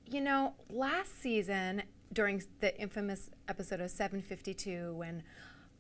you 0.06 0.22
know, 0.22 0.54
last 0.70 1.22
season 1.22 1.84
during 2.12 2.44
the 2.60 2.80
infamous 2.80 3.30
episode 3.48 3.82
of 3.82 3.90
752 3.90 4.94
when 4.94 5.24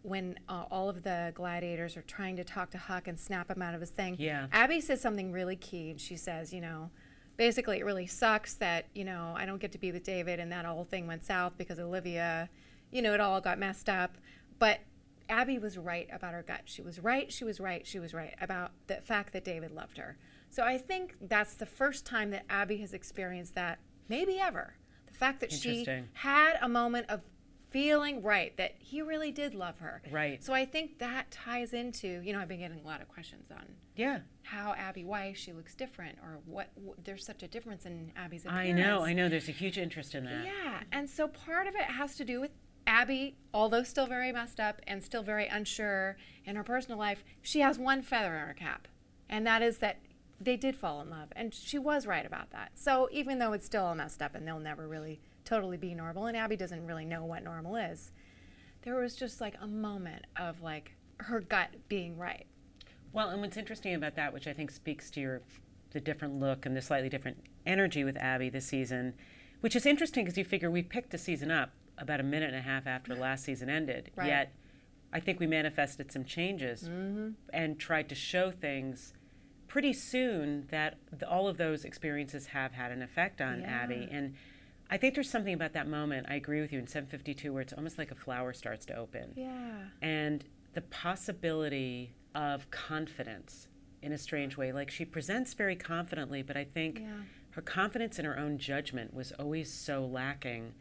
when 0.01 0.37
uh, 0.49 0.65
all 0.69 0.89
of 0.89 1.03
the 1.03 1.31
gladiators 1.33 1.95
are 1.95 2.01
trying 2.01 2.35
to 2.35 2.43
talk 2.43 2.69
to 2.71 2.77
Huck 2.77 3.07
and 3.07 3.17
snap 3.17 3.49
him 3.49 3.61
out 3.61 3.73
of 3.73 3.79
his 3.79 3.89
thing. 3.89 4.17
Yeah. 4.19 4.47
Abby 4.51 4.81
says 4.81 4.99
something 4.99 5.31
really 5.31 5.55
key, 5.55 5.91
and 5.91 6.01
she 6.01 6.17
says, 6.17 6.53
you 6.53 6.59
know, 6.59 6.89
basically 7.37 7.79
it 7.79 7.85
really 7.85 8.05
sucks 8.05 8.53
that 8.55 8.87
you 8.93 9.05
know 9.05 9.33
I 9.35 9.45
don't 9.45 9.59
get 9.59 9.71
to 9.71 9.77
be 9.77 9.91
with 9.91 10.03
David, 10.03 10.39
and 10.39 10.51
that 10.51 10.65
whole 10.65 10.83
thing 10.83 11.07
went 11.07 11.23
south 11.23 11.57
because 11.57 11.79
Olivia, 11.79 12.49
you 12.91 13.01
know, 13.01 13.13
it 13.13 13.21
all 13.21 13.39
got 13.41 13.57
messed 13.57 13.87
up. 13.87 14.17
But 14.59 14.81
Abby 15.29 15.57
was 15.57 15.77
right 15.77 16.07
about 16.11 16.33
her 16.33 16.43
gut. 16.43 16.61
She 16.65 16.81
was 16.81 16.99
right. 16.99 17.31
She 17.31 17.43
was 17.43 17.59
right. 17.59 17.87
She 17.87 17.99
was 17.99 18.13
right 18.13 18.35
about 18.41 18.71
the 18.87 18.95
fact 18.95 19.33
that 19.33 19.43
David 19.45 19.71
loved 19.71 19.97
her. 19.97 20.17
So 20.49 20.63
I 20.63 20.77
think 20.77 21.15
that's 21.21 21.55
the 21.55 21.65
first 21.65 22.05
time 22.05 22.29
that 22.31 22.45
Abby 22.49 22.77
has 22.77 22.93
experienced 22.93 23.55
that, 23.55 23.79
maybe 24.09 24.39
ever. 24.39 24.75
The 25.07 25.13
fact 25.13 25.39
that 25.41 25.51
she 25.51 25.85
had 26.13 26.57
a 26.61 26.67
moment 26.69 27.07
of 27.09 27.21
feeling 27.69 28.21
right 28.21 28.55
that 28.57 28.75
he 28.77 29.01
really 29.01 29.31
did 29.31 29.55
love 29.55 29.79
her. 29.79 30.01
Right. 30.11 30.43
So 30.43 30.53
I 30.53 30.63
think 30.65 30.99
that 30.99 31.31
ties 31.31 31.73
into, 31.73 32.21
you 32.23 32.31
know, 32.31 32.39
I've 32.39 32.47
been 32.47 32.59
getting 32.59 32.79
a 32.79 32.85
lot 32.85 33.01
of 33.01 33.07
questions 33.07 33.49
on 33.49 33.65
Yeah. 33.95 34.19
how 34.43 34.73
Abby, 34.73 35.03
why 35.03 35.33
she 35.33 35.53
looks 35.53 35.73
different, 35.73 36.19
or 36.21 36.39
what, 36.45 36.69
wh- 36.77 37.03
there's 37.03 37.25
such 37.25 37.41
a 37.41 37.47
difference 37.47 37.85
in 37.87 38.11
Abby's 38.15 38.45
I 38.45 38.71
know, 38.71 39.03
I 39.03 39.13
know. 39.13 39.27
There's 39.27 39.49
a 39.49 39.53
huge 39.53 39.79
interest 39.79 40.13
in 40.13 40.25
that. 40.25 40.45
Yeah, 40.45 40.81
and 40.91 41.09
so 41.09 41.27
part 41.27 41.65
of 41.65 41.73
it 41.73 41.81
has 41.85 42.15
to 42.17 42.25
do 42.25 42.39
with 42.39 42.51
Abby, 42.85 43.37
although 43.55 43.81
still 43.81 44.05
very 44.05 44.31
messed 44.31 44.59
up 44.59 44.79
and 44.85 45.03
still 45.03 45.23
very 45.23 45.47
unsure 45.47 46.17
in 46.45 46.55
her 46.55 46.63
personal 46.63 46.99
life, 46.99 47.23
she 47.41 47.61
has 47.61 47.79
one 47.79 48.03
feather 48.03 48.35
in 48.35 48.47
her 48.47 48.53
cap, 48.53 48.87
and 49.27 49.47
that 49.47 49.63
is 49.63 49.79
that 49.79 49.97
they 50.39 50.57
did 50.57 50.75
fall 50.75 51.01
in 51.01 51.09
love, 51.09 51.29
and 51.35 51.53
she 51.53 51.79
was 51.79 52.05
right 52.05 52.25
about 52.25 52.51
that. 52.51 52.71
So 52.73 53.07
even 53.11 53.39
though 53.39 53.53
it's 53.53 53.65
still 53.65 53.85
all 53.85 53.95
messed 53.95 54.21
up 54.21 54.35
and 54.35 54.47
they'll 54.47 54.59
never 54.59 54.87
really 54.87 55.19
totally 55.45 55.77
be 55.77 55.93
normal, 55.93 56.25
and 56.25 56.35
Abby 56.37 56.55
doesn't 56.55 56.85
really 56.85 57.05
know 57.05 57.23
what 57.23 57.43
normal 57.43 57.75
is, 57.75 58.11
there 58.83 58.95
was 58.95 59.15
just 59.15 59.39
like 59.41 59.55
a 59.61 59.67
moment 59.67 60.25
of 60.37 60.61
like 60.61 60.93
her 61.17 61.39
gut 61.39 61.69
being 61.87 62.17
right. 62.17 62.45
Well, 63.11 63.29
and 63.29 63.41
what's 63.41 63.57
interesting 63.57 63.93
about 63.93 64.15
that, 64.15 64.33
which 64.33 64.47
I 64.47 64.53
think 64.53 64.71
speaks 64.71 65.09
to 65.11 65.21
your 65.21 65.41
the 65.91 65.99
different 65.99 66.39
look 66.39 66.65
and 66.65 66.75
the 66.75 66.81
slightly 66.81 67.07
different 67.07 67.37
energy 67.65 68.03
with 68.03 68.17
Abby 68.17 68.49
this 68.49 68.65
season, 68.65 69.13
which 69.61 69.75
is 69.75 69.85
interesting 69.85 70.25
because 70.25 70.37
you 70.37 70.43
figure 70.43 70.71
we 70.71 70.81
picked 70.81 71.11
the 71.11 71.17
season 71.17 71.51
up 71.51 71.69
about 71.97 72.19
a 72.19 72.23
minute 72.23 72.49
and 72.49 72.57
a 72.57 72.61
half 72.61 72.87
after 72.87 73.15
last 73.15 73.45
season 73.45 73.69
ended. 73.69 74.11
Right. 74.15 74.27
Yet, 74.27 74.53
I 75.13 75.19
think 75.19 75.39
we 75.39 75.45
manifested 75.45 76.11
some 76.11 76.25
changes 76.25 76.89
mm-hmm. 76.89 77.29
and 77.53 77.79
tried 77.79 78.09
to 78.09 78.15
show 78.15 78.49
things 78.49 79.13
pretty 79.73 79.91
soon 79.91 80.67
that 80.69 80.97
th- 81.09 81.23
all 81.23 81.47
of 81.47 81.57
those 81.57 81.83
experiences 81.83 82.45
have 82.45 82.73
had 82.73 82.91
an 82.91 83.01
effect 83.01 83.41
on 83.41 83.63
Abby. 83.63 84.07
And 84.11 84.35
I 84.91 84.97
think 84.97 85.15
there's 85.15 85.31
something 85.31 85.55
about 85.55 85.73
that 85.73 85.87
moment. 85.87 86.27
I 86.29 86.35
agree 86.35 86.61
with 86.61 86.71
you 86.71 86.77
in 86.77 86.85
752 86.85 87.51
where 87.51 87.63
it's 87.63 87.73
almost 87.73 87.97
like 87.97 88.11
a 88.11 88.15
flower 88.15 88.53
starts 88.53 88.85
to 88.85 88.95
open 88.95 89.33
Yeah. 89.35 89.85
and 89.99 90.43
the 90.73 90.81
possibility 90.81 92.13
of 92.35 92.69
confidence 92.69 93.67
in 94.03 94.11
a 94.11 94.17
strange 94.19 94.57
way. 94.57 94.71
Like 94.71 94.91
she 94.91 95.05
presents 95.05 95.55
very 95.55 95.75
confidently, 95.75 96.43
but 96.43 96.55
I 96.55 96.65
think 96.65 96.99
Yeah. 96.99 97.23
her 97.51 97.61
confidence 97.63 98.19
in 98.19 98.25
her 98.25 98.37
own 98.37 98.59
judgment 98.59 99.11
was 99.11 99.31
always 99.39 99.73
so 99.73 100.05
lacking 100.05 100.75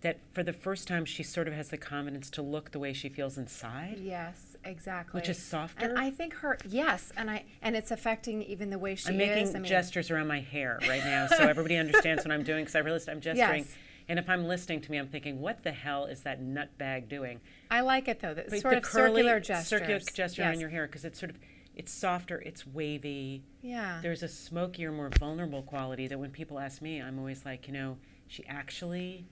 that 0.00 0.18
for 0.30 0.42
the 0.42 0.52
first 0.52 0.86
time 0.86 1.04
she 1.04 1.22
sort 1.22 1.48
of 1.48 1.54
has 1.54 1.70
the 1.70 1.76
confidence 1.76 2.30
to 2.30 2.42
look 2.42 2.70
the 2.70 2.78
way 2.78 2.92
she 2.92 3.08
feels 3.08 3.36
inside. 3.36 3.98
Yes, 4.00 4.56
exactly. 4.64 5.18
Which 5.18 5.28
is 5.28 5.42
softer. 5.42 5.86
And 5.86 5.98
I 5.98 6.10
think 6.10 6.34
her 6.34 6.58
yes, 6.68 7.12
and 7.16 7.30
I 7.30 7.44
and 7.62 7.74
it's 7.74 7.90
affecting 7.90 8.42
even 8.42 8.70
the 8.70 8.78
way 8.78 8.94
she 8.94 9.08
I'm 9.08 9.16
making 9.16 9.44
is. 9.44 9.54
I 9.54 9.58
mean, 9.58 9.68
gestures 9.68 10.10
around 10.10 10.28
my 10.28 10.40
hair 10.40 10.78
right 10.88 11.04
now 11.04 11.26
so 11.36 11.44
everybody 11.48 11.76
understands 11.76 12.24
what 12.24 12.32
I'm 12.32 12.44
doing 12.44 12.64
because 12.64 12.76
I 12.76 12.80
realized 12.80 13.08
I'm 13.08 13.20
gesturing. 13.20 13.64
Yes. 13.64 13.76
And 14.10 14.18
if 14.18 14.28
I'm 14.30 14.46
listening 14.46 14.80
to 14.80 14.90
me, 14.90 14.96
I'm 14.96 15.08
thinking, 15.08 15.40
what 15.40 15.64
the 15.64 15.72
hell 15.72 16.06
is 16.06 16.22
that 16.22 16.40
nutbag 16.40 17.08
doing? 17.08 17.40
I 17.70 17.80
like 17.80 18.08
it 18.08 18.20
though. 18.20 18.32
That 18.32 18.48
But 18.48 18.60
sort 18.60 18.72
the 18.72 18.78
of 18.78 18.82
curly, 18.84 19.22
circular 19.22 19.40
gestures. 19.40 19.68
circular 19.68 20.00
gesture 20.00 20.42
yes. 20.42 20.54
on 20.54 20.60
your 20.60 20.70
hair 20.70 20.86
because 20.86 21.04
it's 21.04 21.18
sort 21.18 21.28
of, 21.28 21.38
it's 21.74 21.92
softer, 21.92 22.38
it's 22.38 22.66
wavy. 22.66 23.42
Yeah. 23.60 23.98
There's 24.00 24.22
a 24.22 24.28
smokier, 24.28 24.90
more 24.92 25.10
vulnerable 25.18 25.62
quality 25.62 26.06
that 26.06 26.18
when 26.18 26.30
people 26.30 26.58
ask 26.58 26.80
me, 26.80 27.02
I'm 27.02 27.18
always 27.18 27.44
like, 27.44 27.66
you 27.66 27.74
know, 27.74 27.98
she 28.28 28.46
actually 28.46 29.26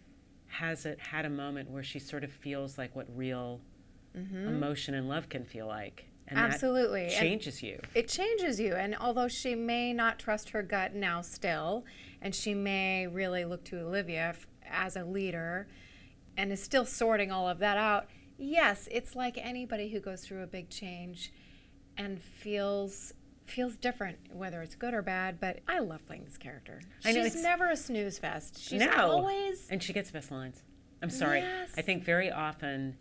has 0.48 0.86
it 0.86 0.98
had 1.00 1.24
a 1.24 1.30
moment 1.30 1.70
where 1.70 1.82
she 1.82 1.98
sort 1.98 2.24
of 2.24 2.32
feels 2.32 2.78
like 2.78 2.94
what 2.96 3.06
real 3.14 3.60
emotion 4.14 4.94
and 4.94 5.08
love 5.08 5.28
can 5.28 5.44
feel 5.44 5.66
like. 5.66 6.06
And 6.28 6.38
Mm-hmm. 6.38 6.50
Absolutely. 6.52 7.02
That 7.04 7.12
And- 7.12 7.20
changes 7.20 7.62
you. 7.62 7.78
it 7.94 8.08
changes 8.08 8.58
you 8.58 8.74
and 8.74 8.96
although 8.96 9.28
she 9.28 9.54
may 9.54 9.92
not 9.92 10.18
trust 10.18 10.50
her 10.50 10.62
gut 10.62 10.94
now 10.94 11.20
still 11.20 11.84
and 12.22 12.34
she 12.34 12.52
may 12.54 13.06
really 13.06 13.44
look 13.44 13.62
to 13.66 13.78
olivia 13.80 14.30
f- 14.30 14.46
as 14.68 14.96
a 14.96 15.04
leader 15.04 15.68
and 16.36 16.50
is 16.50 16.60
still 16.62 16.84
sorting 16.84 17.30
all 17.30 17.48
of 17.48 17.58
that 17.60 17.76
out 17.76 18.08
yes 18.38 18.88
it's 18.90 19.14
like 19.14 19.38
anybody 19.38 19.88
who 19.90 20.00
goes 20.00 20.22
through 20.24 20.42
a 20.42 20.46
big 20.48 20.68
change 20.68 21.32
and 21.96 22.20
feels 22.20 23.12
feels 23.46 23.76
different 23.76 24.18
whether 24.32 24.60
it's 24.62 24.74
good 24.74 24.92
or 24.94 25.02
bad 25.02 25.38
but 25.40 25.60
i 25.68 25.78
love 25.78 26.04
playing 26.06 26.24
this 26.24 26.36
character 26.36 26.80
I 27.04 27.12
know, 27.12 27.22
she's 27.22 27.26
it's- 27.34 27.42
never 27.42 27.68
a 27.68 27.76
snooze 27.76 28.18
fest 28.18 28.58
she's 28.58 28.80
no. 28.80 28.90
always 29.10 29.68
And 29.70 29.82
she 29.82 29.92
gets 29.92 30.10
best 30.10 30.30
lines. 30.30 30.62
I'm 31.02 31.10
sorry. 31.10 31.40
Yes. 31.40 31.72
I 31.76 31.82
think 31.82 32.04
very 32.04 32.30
often 32.30 32.96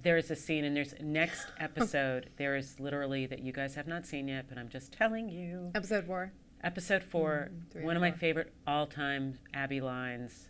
there's 0.00 0.30
a 0.30 0.36
scene, 0.36 0.64
and 0.64 0.74
there's 0.76 0.94
next 1.00 1.46
episode, 1.60 2.30
there 2.38 2.56
is 2.56 2.80
literally 2.80 3.26
that 3.26 3.40
you 3.40 3.52
guys 3.52 3.74
have 3.74 3.86
not 3.86 4.06
seen 4.06 4.28
yet, 4.28 4.46
but 4.48 4.56
I'm 4.56 4.68
just 4.68 4.92
telling 4.92 5.28
you. 5.28 5.70
episode 5.74 6.06
four 6.06 6.32
Episode 6.64 7.02
four, 7.04 7.50
Mm, 7.76 7.82
one 7.84 7.94
or 7.94 7.98
of 7.98 8.00
my 8.00 8.10
four. 8.12 8.18
favorite 8.18 8.52
all 8.66 8.86
time 8.86 9.38
Abby 9.52 9.80
lines, 9.80 10.48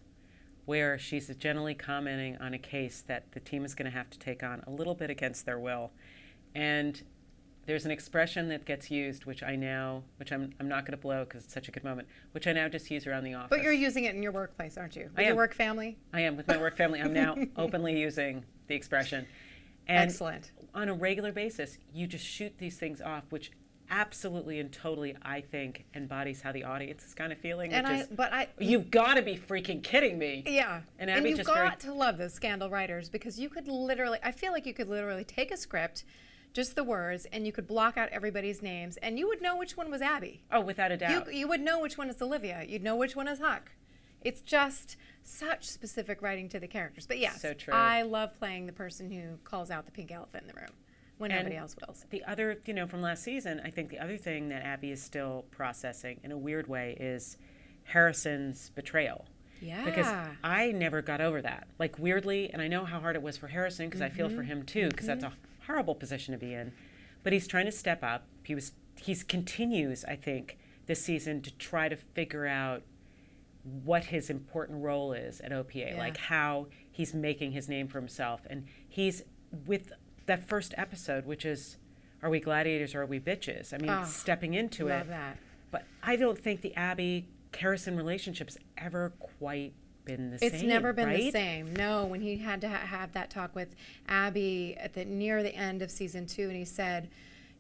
where 0.67 0.99
she's 0.99 1.29
generally 1.37 1.75
commenting 1.75 2.37
on 2.39 2.55
a 2.55 2.59
case 2.59 3.03
that 3.09 3.33
the 3.33 3.41
team 3.41 3.65
is 3.65 3.75
going 3.75 3.91
to 3.91 3.97
have 3.97 4.09
to 4.11 4.19
take 4.19 4.43
on 4.43 4.63
a 4.67 4.71
little 4.71 4.95
bit 4.95 5.11
against 5.11 5.45
their 5.47 5.59
will. 5.59 5.91
And 6.55 7.03
there's 7.69 7.85
an 7.85 7.91
expression 7.91 8.49
that 8.49 8.65
gets 8.65 8.91
used, 8.91 9.27
which 9.27 9.43
I 9.43 9.55
now, 9.55 10.03
which 10.17 10.33
I'm, 10.33 10.55
I'm 10.59 10.69
not 10.69 10.87
going 10.87 10.97
to 10.97 11.03
blow 11.03 11.25
because 11.25 11.45
it's 11.45 11.53
such 11.53 11.69
a 11.69 11.71
good 11.71 11.85
moment, 11.85 12.09
which 12.33 12.47
I 12.47 12.53
now 12.55 12.67
just 12.67 12.91
use 12.91 13.07
around 13.07 13.25
the 13.25 13.35
office. 13.35 13.51
but 13.51 13.63
you're 13.63 13.75
using 13.75 14.05
it 14.05 14.15
in 14.15 14.23
your 14.23 14.33
workplace 14.33 14.79
aren't 14.79 14.97
you 14.97 15.11
with 15.15 15.19
I 15.19 15.29
your 15.29 15.37
work 15.37 15.55
family 15.55 15.99
I 16.15 16.23
am 16.23 16.39
with 16.39 16.49
my 16.49 16.57
work 16.57 16.79
family. 16.79 16.99
I'm 16.99 17.13
now 17.13 17.37
openly 17.59 18.01
using 18.01 18.43
the 18.69 18.75
expression. 18.75 19.27
And 19.87 20.09
excellent 20.11 20.51
on 20.75 20.89
a 20.89 20.95
regular 20.95 21.31
basis, 21.31 21.77
you 21.93 22.07
just 22.07 22.25
shoot 22.25 22.55
these 22.57 22.79
things 22.79 23.03
off, 23.03 23.25
which 23.29 23.51
absolutely 23.91 24.61
and 24.61 24.73
totally, 24.73 25.15
I 25.21 25.43
think, 25.43 25.85
embodies 25.95 26.41
how 26.41 26.53
the 26.53 26.65
audience 26.65 27.05
is 27.05 27.13
kind 27.13 27.33
of 27.33 27.39
feeling. 27.39 27.75
and 27.75 27.87
i 27.87 28.01
is, 28.01 28.07
but 28.07 28.33
i 28.33 28.49
you've 28.59 28.91
got 28.91 29.15
to 29.15 29.23
be 29.23 29.37
freaking 29.37 29.83
kidding 29.83 30.19
me. 30.19 30.43
Yeah. 30.47 30.81
And 30.99 31.11
And, 31.11 31.27
you've 31.29 31.45
got 31.45 31.55
very- 31.55 31.77
to 31.81 31.93
love 31.93 32.17
those 32.17 32.33
scandal 32.33 32.71
writers 32.71 33.11
because 33.11 33.39
you 33.39 33.51
could 33.51 33.69
literally, 33.69 34.19
I 34.23 34.33
feel 34.33 34.53
like 34.53 34.65
you 34.65 34.73
could 34.73 34.89
literally 34.89 35.25
take 35.25 35.51
a 35.51 35.57
script, 35.59 36.05
just 36.53 36.75
the 36.77 36.85
words, 36.85 37.27
and 37.33 37.47
you 37.47 37.53
could 37.53 37.67
block 37.67 37.97
out 37.97 38.09
everybody's 38.11 38.63
names, 38.63 38.97
and 38.99 39.19
you 39.19 39.27
would 39.29 39.41
know 39.43 39.57
which 39.57 39.77
one 39.77 39.91
was 39.91 40.03
Abby. 40.03 40.43
Oh, 40.51 40.61
without 40.61 40.91
a 40.91 40.97
doubt. 40.97 41.33
you 41.35 41.47
would 41.49 41.61
know 41.61 41.79
which 41.79 41.97
one 41.99 42.09
is 42.09 42.21
Olivia. 42.23 42.65
You'd 42.67 42.83
know 42.83 42.97
which 42.97 43.15
one 43.15 43.29
is 43.29 43.39
Huck. 43.39 43.73
It's 44.23 44.41
just 44.41 44.97
such 45.23 45.69
specific 45.69 46.21
writing 46.23 46.49
to 46.49 46.59
the 46.59 46.67
characters. 46.67 47.07
But 47.07 47.19
yes, 47.19 47.41
So 47.41 47.53
true. 47.55 47.73
I 47.75 48.03
love 48.03 48.37
playing 48.39 48.67
the 48.67 48.73
person 48.73 49.11
who 49.11 49.37
calls 49.45 49.71
out 49.71 49.85
the 49.87 49.93
pink 49.93 50.11
elephant 50.11 50.45
in 50.45 50.49
the 50.49 50.61
room 50.61 50.73
when 51.19 51.31
And 51.31 51.41
nobody 51.41 51.57
else 51.57 51.77
wills. 51.87 52.05
the 52.11 52.25
other, 52.25 52.59
you 52.67 52.75
know, 52.75 52.87
from 52.89 53.01
last 53.03 53.23
season, 53.23 53.61
I 53.65 53.71
think 53.71 53.91
the 53.91 54.01
other 54.01 54.17
thing 54.17 54.49
that 54.49 54.65
Abby 54.65 54.91
is 54.91 55.01
still 55.01 55.45
processing 55.53 56.19
in 56.25 56.33
a 56.33 56.39
weird 56.39 56.67
way 56.67 56.97
is 56.99 57.37
Harrison's 57.85 58.71
betrayal. 58.71 59.25
Yeah. 59.61 59.85
Because 59.85 60.07
I 60.45 60.73
never 60.73 61.03
got 61.03 61.21
over 61.21 61.43
that. 61.43 61.67
Like, 61.79 61.99
weirdly, 61.99 62.51
and 62.53 62.63
I 62.63 62.69
know 62.69 62.85
how 62.85 63.01
hard 63.01 63.17
it 63.17 63.23
was 63.23 63.37
for 63.37 63.49
Harrison 63.49 63.87
because 63.89 64.01
I 64.03 64.09
feel 64.09 64.29
for 64.29 64.37
Mm-hmm. 64.37 64.43
him 64.45 64.63
too, 64.65 64.89
because 64.89 65.07
that's 65.07 65.25
a 65.25 65.33
horrible 65.69 65.95
position 65.95 66.33
to 66.33 66.39
be 66.39 66.53
in. 66.55 66.73
But 67.23 67.33
he's 67.33 67.47
trying 67.47 67.67
to 67.67 67.73
step 67.73 68.03
up. 68.03 68.27
He 68.43 68.55
was, 68.55 68.73
he's 68.97 69.23
continues, 69.23 70.05
I 70.05 70.17
think, 70.17 70.59
this 70.87 71.05
season 71.05 71.43
to 71.43 71.53
try 71.59 71.89
to 71.89 71.97
figure 71.97 72.47
out 72.47 72.83
what 73.85 74.05
his 74.07 74.31
important 74.31 74.83
role 74.83 75.13
is 75.13 75.41
at 75.43 75.53
OPA, 75.53 75.91
Yeah. 75.93 75.99
like 75.99 76.17
how 76.17 76.67
he's 76.91 77.13
making 77.15 77.53
his 77.53 77.69
name 77.69 77.87
for 77.89 77.99
himself. 78.01 78.41
And 78.49 78.67
he's 78.89 79.23
with 79.67 79.93
that 80.27 80.49
first 80.49 80.73
episode, 80.79 81.27
which 81.27 81.45
is 81.45 81.77
Are 82.23 82.31
We 82.31 82.41
Gladiators 82.41 82.95
or 82.95 83.03
Are 83.03 83.07
We 83.07 83.21
Bitches? 83.21 83.75
I 83.75 83.79
mean, 83.79 83.91
Oh, 83.91 84.05
stepping 84.05 84.55
into 84.55 84.87
love 84.89 85.03
it. 85.03 85.11
that. 85.11 85.39
But 85.71 85.85
I 86.03 86.17
don't 86.17 86.39
think 86.39 86.63
the 86.63 86.75
Abby 86.77 87.29
Harrison 87.59 87.97
relationship's 87.97 88.57
ever 88.79 89.11
quite 89.39 89.75
been 90.09 90.31
the 90.31 90.39
same. 90.39 90.53
It's 90.53 90.63
never 90.63 90.93
been 90.93 91.11
the 91.13 91.31
same. 91.31 91.73
No, 91.75 92.05
when 92.07 92.21
he 92.21 92.37
had 92.37 92.61
to 92.63 92.69
ha- 92.69 92.87
have 92.87 93.13
that 93.13 93.31
talk 93.31 93.55
with 93.55 93.75
Abby 94.09 94.77
at 94.79 94.95
the 94.95 95.05
near 95.05 95.43
the 95.43 95.55
end 95.55 95.83
of 95.83 95.91
season 95.91 96.27
two, 96.27 96.49
and 96.49 96.57
he 96.57 96.65
said, 96.65 97.09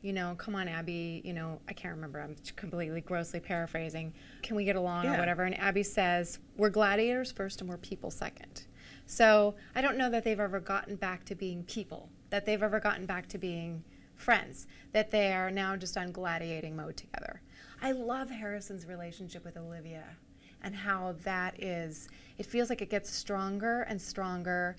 "You 0.02 0.12
know, 0.12 0.34
come 0.36 0.54
on, 0.56 0.66
Abby. 0.66 1.22
You 1.24 1.34
know, 1.34 1.60
I 1.68 1.72
can't 1.72 1.94
remember. 1.94 2.20
I'm 2.20 2.34
completely 2.56 3.00
grossly 3.00 3.40
paraphrasing. 3.40 4.12
Can 4.42 4.56
we 4.56 4.64
get 4.64 4.76
along 4.76 5.06
or 5.06 5.18
whatever?" 5.18 5.44
And 5.44 5.58
Abby 5.58 5.82
says, 5.82 6.38
"We're 6.56 6.70
gladiators 6.70 7.30
first, 7.30 7.60
and 7.60 7.70
we're 7.70 7.76
people 7.76 8.10
second. 8.10 8.64
So 9.06 9.54
I 9.74 9.80
don't 9.80 9.96
know 9.96 10.10
that 10.10 10.24
they've 10.24 10.40
ever 10.40 10.60
gotten 10.60 10.96
back 10.96 11.24
to 11.26 11.34
being 11.34 11.62
people. 11.64 12.10
That 12.30 12.44
they've 12.44 12.62
ever 12.62 12.80
gotten 12.80 13.06
back 13.06 13.28
to 13.28 13.38
being 13.38 13.84
friends. 14.16 14.66
That 14.92 15.10
they 15.10 15.32
are 15.32 15.50
now 15.50 15.76
just 15.76 15.96
on 15.96 16.12
gladiating 16.12 16.76
mode 16.76 16.96
together. 16.96 17.40
I 17.80 17.92
love 17.92 18.28
Harrison's 18.30 18.86
relationship 18.86 19.44
with 19.44 19.56
Olivia 19.56 20.16
and 20.62 20.74
how 20.74 21.14
that 21.24 21.62
is 21.62 22.08
it 22.38 22.46
feels 22.46 22.68
like 22.70 22.80
it 22.82 22.90
gets 22.90 23.10
stronger 23.10 23.82
and 23.82 24.00
stronger 24.00 24.76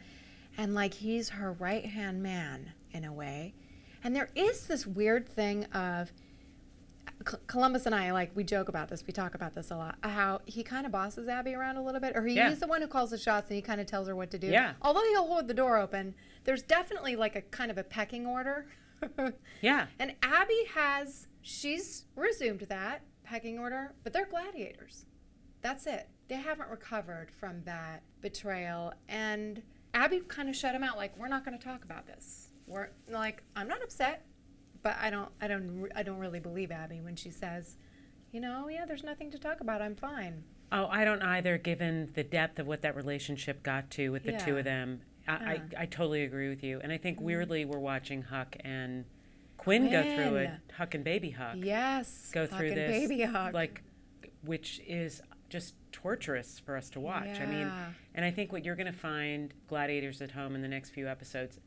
and 0.58 0.74
like 0.76 0.94
he's 0.94 1.30
her 1.30 1.54
right 1.54 1.86
hand 1.86 2.22
man 2.22 2.72
in 2.92 3.04
a 3.06 3.14
way 3.14 3.54
and 4.04 4.16
there 4.16 4.30
is 4.36 4.68
this 4.68 4.86
weird 4.88 5.28
thing 5.28 5.66
of 5.66 6.12
Columbus 7.48 7.86
and 7.86 7.94
I 7.94 8.12
like 8.12 8.32
we 8.34 8.44
joke 8.46 8.70
about 8.70 8.88
this 8.88 9.06
we 9.06 9.12
talk 9.12 9.36
about 9.36 9.54
this 9.54 9.72
a 9.72 9.76
lot 9.76 9.98
how 10.04 10.40
he 10.46 10.64
kind 10.64 10.86
of 10.86 10.92
bosses 10.92 11.28
Abby 11.28 11.54
around 11.54 11.76
a 11.76 11.84
little 11.84 12.00
bit 12.00 12.16
or 12.16 12.26
he, 12.26 12.36
Yeah. 12.36 12.50
he's 12.50 12.60
the 12.60 12.68
one 12.68 12.82
who 12.82 12.88
calls 12.88 13.10
the 13.12 13.18
shots 13.18 13.50
and 13.50 13.56
he 13.56 13.62
kind 13.62 13.82
of 13.82 13.88
tells 13.88 14.08
her 14.08 14.16
what 14.16 14.32
to 14.32 14.40
do 14.40 14.48
Yeah. 14.48 14.74
although 14.82 15.04
he'll 15.10 15.28
hold 15.28 15.48
the 15.48 15.54
door 15.54 15.78
open 15.78 16.16
there's 16.46 16.62
definitely 16.62 17.16
like 17.18 17.36
a 17.36 17.42
kind 17.42 17.72
of 17.72 17.78
a 17.78 17.84
pecking 17.84 18.26
order 18.26 18.68
Yeah. 19.62 19.88
and 20.00 20.16
Abby 20.24 20.66
has, 20.74 21.28
she's 21.42 22.06
resumed 22.16 22.62
that 22.70 23.02
pecking 23.24 23.58
order, 23.60 23.94
but 24.04 24.12
they're 24.12 24.26
gladiators. 24.26 25.06
That's 25.62 25.88
it. 25.88 26.08
They 26.28 26.36
haven't 26.36 26.70
recovered 26.70 27.32
from 27.32 27.64
that 27.64 28.04
betrayal. 28.22 28.94
And 29.08 29.62
Abby 29.94 30.22
kind 30.28 30.50
of 30.50 30.56
shut 30.56 30.76
him 30.76 30.84
out, 30.84 30.98
like, 30.98 31.18
we're 31.18 31.28
not 31.28 31.44
going 31.44 31.58
to 31.58 31.64
talk 31.64 31.84
about 31.84 32.06
this. 32.08 32.50
We're 32.68 32.90
like, 33.10 33.44
I'm 33.56 33.68
not 33.68 33.82
upset, 33.82 34.26
but 34.84 34.96
I 35.02 35.10
don't, 35.10 35.30
I 35.42 35.48
don't, 35.48 35.90
I 35.96 36.04
don't 36.04 36.20
really 36.20 36.40
believe 36.40 36.72
Abby 36.72 37.02
when 37.02 37.16
she 37.16 37.32
says, 37.32 37.78
you 38.32 38.40
know, 38.40 38.68
yeah, 38.70 38.86
there's 38.86 39.04
nothing 39.04 39.32
to 39.32 39.40
talk 39.40 39.60
about. 39.60 39.82
I'm 39.82 39.96
fine. 39.96 40.44
Oh, 40.72 40.86
I 40.86 41.04
don't 41.04 41.24
either, 41.24 41.58
given 41.58 42.12
the 42.14 42.24
depth 42.24 42.60
of 42.60 42.68
what 42.68 42.84
that 42.84 42.96
relationship 42.96 43.64
got 43.64 43.90
to 43.92 44.10
with 44.10 44.24
the 44.24 44.34
two 44.34 44.58
of 44.58 44.66
them. 44.66 45.02
I, 45.28 45.32
Yeah. 45.32 45.50
I, 45.78 45.82
I 45.82 45.86
totally 45.88 46.24
agree 46.24 46.50
with 46.50 46.64
you. 46.64 46.80
And 46.82 46.92
I 46.92 46.98
think 46.98 47.18
mm-hmm. 47.18 47.26
weirdly, 47.26 47.66
we're 47.66 47.80
watching 47.80 48.22
Huck 48.22 48.56
and 48.62 49.06
Quinn, 49.58 49.90
go 49.90 50.04
through 50.04 50.36
it. 50.38 50.52
Huck 50.78 50.94
and 50.94 51.04
Baby 51.04 51.32
Huck 51.32 51.56
Yes. 51.58 52.30
go 52.32 52.46
through 52.46 52.70
fucking 52.70 52.76
this. 52.76 52.92
baby 52.92 53.24
hug. 53.24 53.54
Like, 53.54 53.82
which 54.44 54.80
is 54.88 55.22
just 55.50 55.74
torturous 55.92 56.60
for 56.64 56.78
us 56.78 56.90
to 56.92 57.00
watch. 57.00 57.40
I 57.40 57.46
mean, 57.46 57.72
and 58.16 58.24
I 58.26 58.32
think 58.32 58.52
what 58.52 58.64
you're 58.64 58.76
going 58.76 58.92
to 58.92 58.98
find, 58.98 59.54
Gladiators 59.68 60.22
at 60.22 60.32
Home, 60.32 60.56
in 60.56 60.62
the 60.62 60.68
next 60.68 60.92
few 60.92 61.08
episodes, 61.08 61.60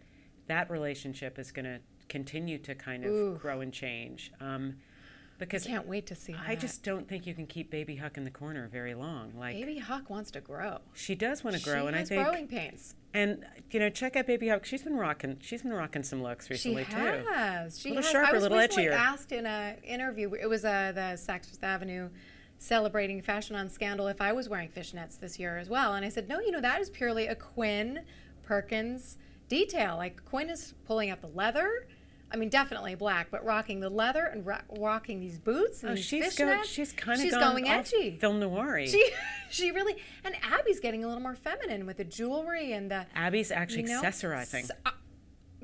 that 0.46 0.70
relationship 0.70 1.38
is 1.38 1.50
going 1.52 1.64
to 1.66 1.80
continue 2.08 2.58
to 2.58 2.74
kind 2.74 3.04
of 3.04 3.10
Oof. 3.10 3.40
grow 3.40 3.60
and 3.60 3.72
change. 3.72 4.32
Um, 4.40 4.76
because 5.38 5.66
I 5.66 5.70
can't 5.70 5.88
wait 5.88 6.06
to 6.06 6.14
see. 6.14 6.34
I 6.34 6.54
that. 6.54 6.60
just 6.60 6.84
don't 6.84 7.08
think 7.08 7.26
you 7.26 7.34
can 7.34 7.46
keep 7.46 7.68
Baby 7.68 7.96
Huck 7.96 8.16
in 8.16 8.22
the 8.24 8.30
corner 8.30 8.68
very 8.68 8.94
long. 8.94 9.32
Like 9.36 9.56
baby 9.56 9.78
Huck 9.78 10.08
wants 10.08 10.30
to 10.32 10.40
grow. 10.40 10.78
she 10.94 11.16
does 11.16 11.42
want 11.42 11.56
to 11.56 11.62
grow, 11.64 11.82
she 11.82 11.86
and 11.88 11.96
I 11.96 12.04
think, 12.04 12.22
growing 12.24 12.46
pains. 12.46 12.94
and 13.12 13.44
you 13.72 13.80
know, 13.80 13.88
check 13.90 14.14
out 14.14 14.28
Baby 14.28 14.48
Huck. 14.48 14.64
She's 14.64 14.82
been 14.84 14.94
rocking. 14.96 15.38
She's 15.40 15.62
been 15.62 15.72
rocking 15.72 16.04
some 16.04 16.22
looks 16.22 16.46
She 16.46 16.52
recently 16.54 16.84
too. 16.84 16.94
has. 17.32 17.80
She 17.80 17.88
Little 17.88 18.02
has. 18.04 18.12
sharper, 18.12 18.28
I 18.28 18.32
was 18.34 18.42
little 18.44 18.58
edgier. 18.58 18.92
asked 18.92 19.32
in 19.32 19.44
an 19.46 19.78
interview. 19.82 20.32
It 20.34 20.46
was 20.48 20.64
uh, 20.64 20.92
the 20.94 21.00
Saks 21.16 21.46
Fifth 21.46 21.64
Avenue 21.64 22.08
celebrating 22.62 23.20
fashion 23.20 23.56
on 23.56 23.68
Scandal 23.68 24.06
if 24.06 24.20
I 24.20 24.32
was 24.32 24.48
wearing 24.48 24.68
fishnets 24.68 25.18
this 25.18 25.38
year 25.38 25.58
as 25.58 25.68
well, 25.68 25.94
and 25.94 26.04
I 26.04 26.08
said, 26.08 26.28
no, 26.28 26.40
you 26.40 26.50
know 26.52 26.60
that 26.60 26.80
is 26.80 26.88
purely 26.90 27.26
a 27.26 27.34
Quinn 27.34 28.00
Perkins 28.42 29.18
detail. 29.48 29.96
Like 29.96 30.24
Quinn 30.24 30.48
is 30.50 30.74
pulling 30.86 31.10
out 31.10 31.20
the 31.20 31.28
leather. 31.28 31.86
I 32.30 32.36
mean, 32.36 32.48
definitely 32.48 32.94
black, 32.94 33.30
but 33.30 33.44
rocking 33.44 33.80
the 33.80 33.90
leather 33.90 34.24
and 34.24 34.46
ro- 34.46 34.56
rocking 34.78 35.20
these 35.20 35.38
boots 35.38 35.82
and 35.82 35.92
Oh, 35.92 35.94
these 35.96 36.04
she's 36.04 36.24
fishnets. 36.34 36.38
going. 36.38 36.64
She's 36.64 36.92
kind 36.92 37.18
of 37.20 37.24
she's 37.24 37.34
going 37.34 37.68
edgy. 37.68 38.16
film 38.18 38.40
noir. 38.40 38.86
She 38.86 39.04
she 39.50 39.70
really 39.70 39.96
and 40.24 40.34
Abby's 40.42 40.80
getting 40.80 41.04
a 41.04 41.08
little 41.08 41.22
more 41.22 41.34
feminine 41.34 41.84
with 41.84 41.98
the 41.98 42.04
jewelry 42.04 42.72
and 42.72 42.90
the 42.90 43.04
Abby's 43.14 43.50
actually 43.50 43.82
you 43.82 43.88
know, 43.88 44.02
accessorizing. 44.02 44.62
s- 44.64 44.70
uh, 44.86 44.90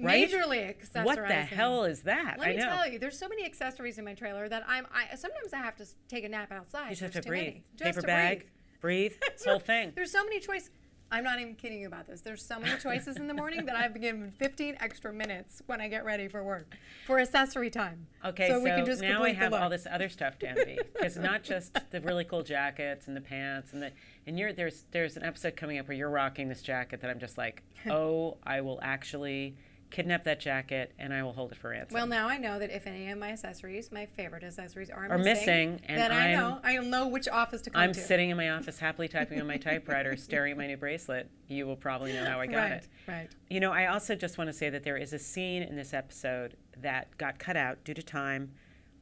right? 0.01 0.31
Majorly 0.31 0.77
accessorizing. 0.77 1.05
What 1.05 1.29
the 1.29 1.35
hell 1.35 1.85
is 1.85 2.03
that? 2.03 2.37
Let 2.39 2.49
I 2.49 2.51
me 2.53 2.57
know. 2.59 2.69
tell 2.69 2.89
you, 2.89 2.99
there's 2.99 3.19
so 3.19 3.29
many 3.29 3.45
accessories 3.45 3.99
in 3.99 4.05
my 4.05 4.15
trailer 4.15 4.49
that 4.49 4.65
I'm. 4.67 4.87
I 4.93 5.15
sometimes 5.17 5.53
I 5.53 5.59
have 5.59 5.77
to 5.77 5.87
take 6.09 6.25
a 6.25 6.29
nap 6.29 6.53
outside. 6.53 6.91
You 6.91 6.97
just 6.97 7.15
have 7.15 7.23
to 7.23 7.29
breathe. 7.29 7.43
many. 7.43 7.65
Just 7.77 7.85
Paper 7.85 8.01
to 8.01 8.07
bag, 8.07 8.47
breathe. 8.81 9.13
breathe. 9.13 9.23
This 9.33 9.45
whole 9.45 9.61
thing. 9.61 9.93
There's 9.95 10.11
so 10.13 10.25
many 10.25 10.41
choices. 10.41 10.71
I'm 11.11 11.25
not 11.25 11.41
even 11.41 11.55
kidding 11.55 11.81
you 11.81 11.87
about 11.87 12.07
this. 12.07 12.21
There's 12.21 12.45
so 12.45 12.61
many 12.61 12.79
choices 12.79 13.17
in 13.17 13.29
the 13.29 13.35
morning 13.35 13.65
that 13.65 13.77
I've 13.77 13.95
been 13.95 14.03
given 14.03 14.33
15 14.39 14.77
extra 14.79 15.11
minutes 15.11 15.63
when 15.67 15.81
I 15.81 15.89
get 15.89 16.05
ready 16.05 16.29
for 16.29 16.45
work 16.45 16.77
for 17.07 17.19
accessory 17.19 17.71
time. 17.71 18.07
Okay, 18.25 18.49
so, 18.49 18.61
we 18.61 18.69
can 18.69 18.85
just 18.85 19.01
now 19.01 19.23
I 19.23 19.33
have 19.33 19.55
all 19.55 19.71
this 19.71 19.87
other 19.91 20.11
stuff 20.11 20.39
to 20.41 20.49
envy 20.49 20.79
because 20.93 21.17
not 21.17 21.43
just 21.43 21.79
the 21.91 22.01
really 22.03 22.25
cool 22.25 22.43
jackets 22.43 23.09
and 23.09 23.17
the 23.17 23.23
pants 23.23 23.73
and 23.73 23.83
the 23.83 23.93
and 24.27 24.39
you're 24.39 24.53
there's 24.53 24.85
there's 24.91 25.17
an 25.17 25.23
episode 25.23 25.57
coming 25.57 25.79
up 25.79 25.89
where 25.89 25.97
you're 25.97 26.11
rocking 26.11 26.49
this 26.49 26.61
jacket 26.61 27.01
that 27.01 27.11
I'm 27.11 27.21
just 27.21 27.39
like, 27.39 27.63
oh, 27.91 28.37
I 28.45 28.61
will 28.61 28.79
actually 28.83 29.57
kidnap 29.91 30.25
that 30.25 30.39
jacket 30.41 30.93
and 30.99 31.13
I 31.15 31.23
will 31.23 31.33
hold 31.33 31.53
it 31.53 31.59
for 31.59 31.71
ransom. 31.71 31.95
Well, 31.95 32.07
now 32.07 32.29
I 32.29 32.37
know 32.39 32.59
that 32.59 32.71
if 32.71 32.87
any 32.87 33.11
of 33.11 33.19
my 33.19 33.31
accessories, 33.31 33.91
my 33.91 34.07
favorite 34.07 34.45
accessories, 34.45 34.91
are, 34.91 35.09
Are 35.11 35.19
missing, 35.19 35.81
and 35.87 35.99
then 35.99 36.13
I 36.13 36.31
I'm- 36.33 36.39
know 36.39 36.61
I 36.63 36.77
know 36.79 37.07
which 37.09 37.27
office 37.29 37.63
to 37.63 37.71
come 37.71 37.81
I'm 37.81 37.93
to. 37.93 38.01
sitting 38.01 38.31
in 38.31 38.37
my 38.37 38.51
office 38.51 38.79
happily 38.81 39.09
typing 39.09 39.41
on 39.41 39.47
my 39.47 39.57
typewriter, 39.57 40.17
staring 40.17 40.53
at 40.53 40.59
my 40.59 40.67
new 40.67 40.77
bracelet. 40.77 41.31
You 41.49 41.67
will 41.67 41.77
probably 41.77 42.13
know 42.13 42.25
how 42.25 42.41
I 42.41 42.47
got 42.47 42.57
right, 42.57 42.73
it. 42.73 42.89
right. 43.07 43.29
You 43.49 43.61
know, 43.61 43.73
I 43.73 43.87
also 43.87 44.15
just 44.15 44.37
want 44.39 44.49
to 44.49 44.53
say 44.55 44.69
that 44.71 44.85
there 44.85 44.97
is 44.97 45.13
a 45.13 45.19
scene 45.19 45.63
in 45.63 45.77
this 45.77 45.95
episode 45.95 46.57
that 46.83 47.17
got 47.19 47.39
cut 47.39 47.57
out 47.57 47.83
due 47.85 47.95
to 47.95 48.03
time. 48.03 48.53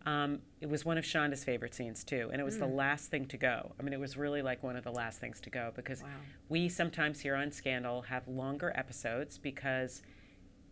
Um, 0.06 0.38
it 0.60 0.68
was 0.68 0.84
one 0.84 0.98
of 0.98 1.04
Shonda's 1.04 1.42
favorite 1.42 1.74
scenes 1.74 2.04
too, 2.04 2.30
and 2.32 2.40
it 2.40 2.44
was 2.44 2.58
the 2.58 2.66
last 2.66 3.10
thing 3.10 3.26
to 3.26 3.36
go. 3.36 3.72
I 3.80 3.82
mean, 3.82 3.92
it 3.92 3.98
was 3.98 4.16
really 4.16 4.40
like 4.40 4.62
one 4.62 4.76
of 4.76 4.84
the 4.84 4.92
last 4.92 5.18
things 5.18 5.40
to 5.40 5.50
go 5.50 5.72
because 5.74 6.00
Wow. 6.02 6.08
we 6.48 6.68
sometimes 6.68 7.18
here 7.20 7.34
on 7.34 7.50
Scandal 7.50 8.02
have 8.02 8.28
longer 8.28 8.72
episodes 8.76 9.36
because 9.36 10.02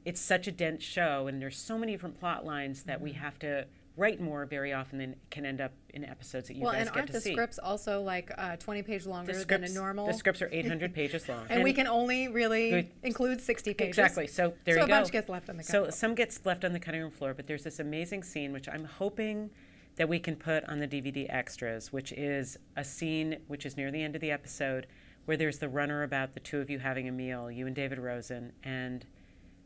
it's 0.04 0.20
such 0.20 0.46
a 0.46 0.52
dense 0.52 0.82
show, 0.82 1.26
and 1.26 1.40
there's 1.40 1.56
so 1.56 1.78
many 1.78 1.92
different 1.92 2.18
plot 2.18 2.44
lines 2.44 2.82
that 2.84 3.00
we 3.00 3.12
have 3.12 3.38
to 3.40 3.66
write 3.96 4.20
more 4.20 4.44
very 4.44 4.72
often 4.72 4.98
than 4.98 5.14
can 5.30 5.46
end 5.46 5.60
up 5.60 5.72
in 5.90 6.04
episodes 6.04 6.48
that 6.48 6.54
you 6.56 6.62
Well, 6.62 6.72
guys 6.72 6.80
and 6.80 6.90
get 6.90 6.96
aren't 6.96 7.12
the 7.12 7.20
scripts 7.20 7.60
also 7.60 8.02
like 8.02 8.32
uh, 8.36 8.56
20 8.56 8.82
page 8.82 9.06
longer 9.06 9.32
the 9.32 9.44
than 9.44 9.62
a 9.62 9.68
normal? 9.68 10.08
the 10.08 10.14
scripts 10.14 10.42
are 10.42 10.48
800 10.50 10.92
pages 10.96 11.28
long, 11.28 11.46
and, 11.48 11.62
we 11.62 11.72
can 11.72 11.86
only 11.86 12.26
really 12.28 12.70
Good. 12.70 12.90
include 13.04 13.40
60 13.40 13.72
pages. 13.74 13.88
Exactly. 13.90 14.26
So 14.26 14.54
there 14.64 14.74
So 14.74 14.80
you 14.80 14.86
a 14.86 14.88
bunch 14.88 15.12
gets 15.12 15.28
left 15.28 15.48
on 15.48 15.56
the 15.56 15.62
So 15.62 15.78
cutting 15.80 15.92
some 15.92 16.14
gets 16.16 16.44
left 16.44 16.64
on 16.64 16.72
the 16.72 16.80
cutting 16.80 17.02
room 17.02 17.12
floor, 17.12 17.34
but 17.34 17.46
there's 17.46 17.62
this 17.62 17.78
amazing 17.78 18.24
scene 18.24 18.52
which 18.52 18.68
I'm 18.68 18.84
hoping 18.84 19.50
that 19.96 20.08
we 20.08 20.18
can 20.18 20.34
put 20.34 20.64
on 20.68 20.80
the 20.80 20.88
DVD 20.88 21.32
extras, 21.32 21.92
which 21.92 22.10
is 22.12 22.58
a 22.76 22.82
scene 22.84 23.36
which 23.46 23.64
is 23.64 23.76
near 23.76 23.92
the 23.92 24.02
end 24.02 24.16
of 24.16 24.20
the 24.20 24.32
episode 24.32 24.88
where 25.26 25.36
there's 25.36 25.58
the 25.60 25.68
runner 25.68 26.02
about 26.02 26.34
the 26.34 26.40
two 26.40 26.58
of 26.60 26.68
you 26.68 26.80
having 26.80 27.08
a 27.08 27.12
meal, 27.12 27.48
you 27.50 27.66
and 27.66 27.76
David 27.76 27.98
Rosen, 27.98 28.52
and 28.64 29.06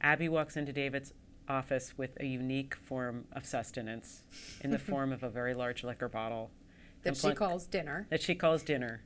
Abby 0.00 0.28
walks 0.28 0.56
into 0.56 0.72
David's 0.72 1.12
office 1.48 1.96
with 1.96 2.16
a 2.20 2.26
unique 2.26 2.74
form 2.74 3.24
of 3.32 3.44
sustenance 3.44 4.22
in 4.60 4.70
the 4.70 4.78
form 4.90 5.12
of 5.12 5.22
a 5.22 5.30
very 5.30 5.54
large 5.54 5.82
liquor 5.82 6.08
bottle 6.08 6.50
that 7.02 7.16
she 7.16 7.28
Compl- 7.28 7.36
calls 7.36 7.66
dinner. 7.66 8.06
that 8.10 8.22
she 8.22 8.34
calls 8.34 8.62
dinner. 8.62 9.02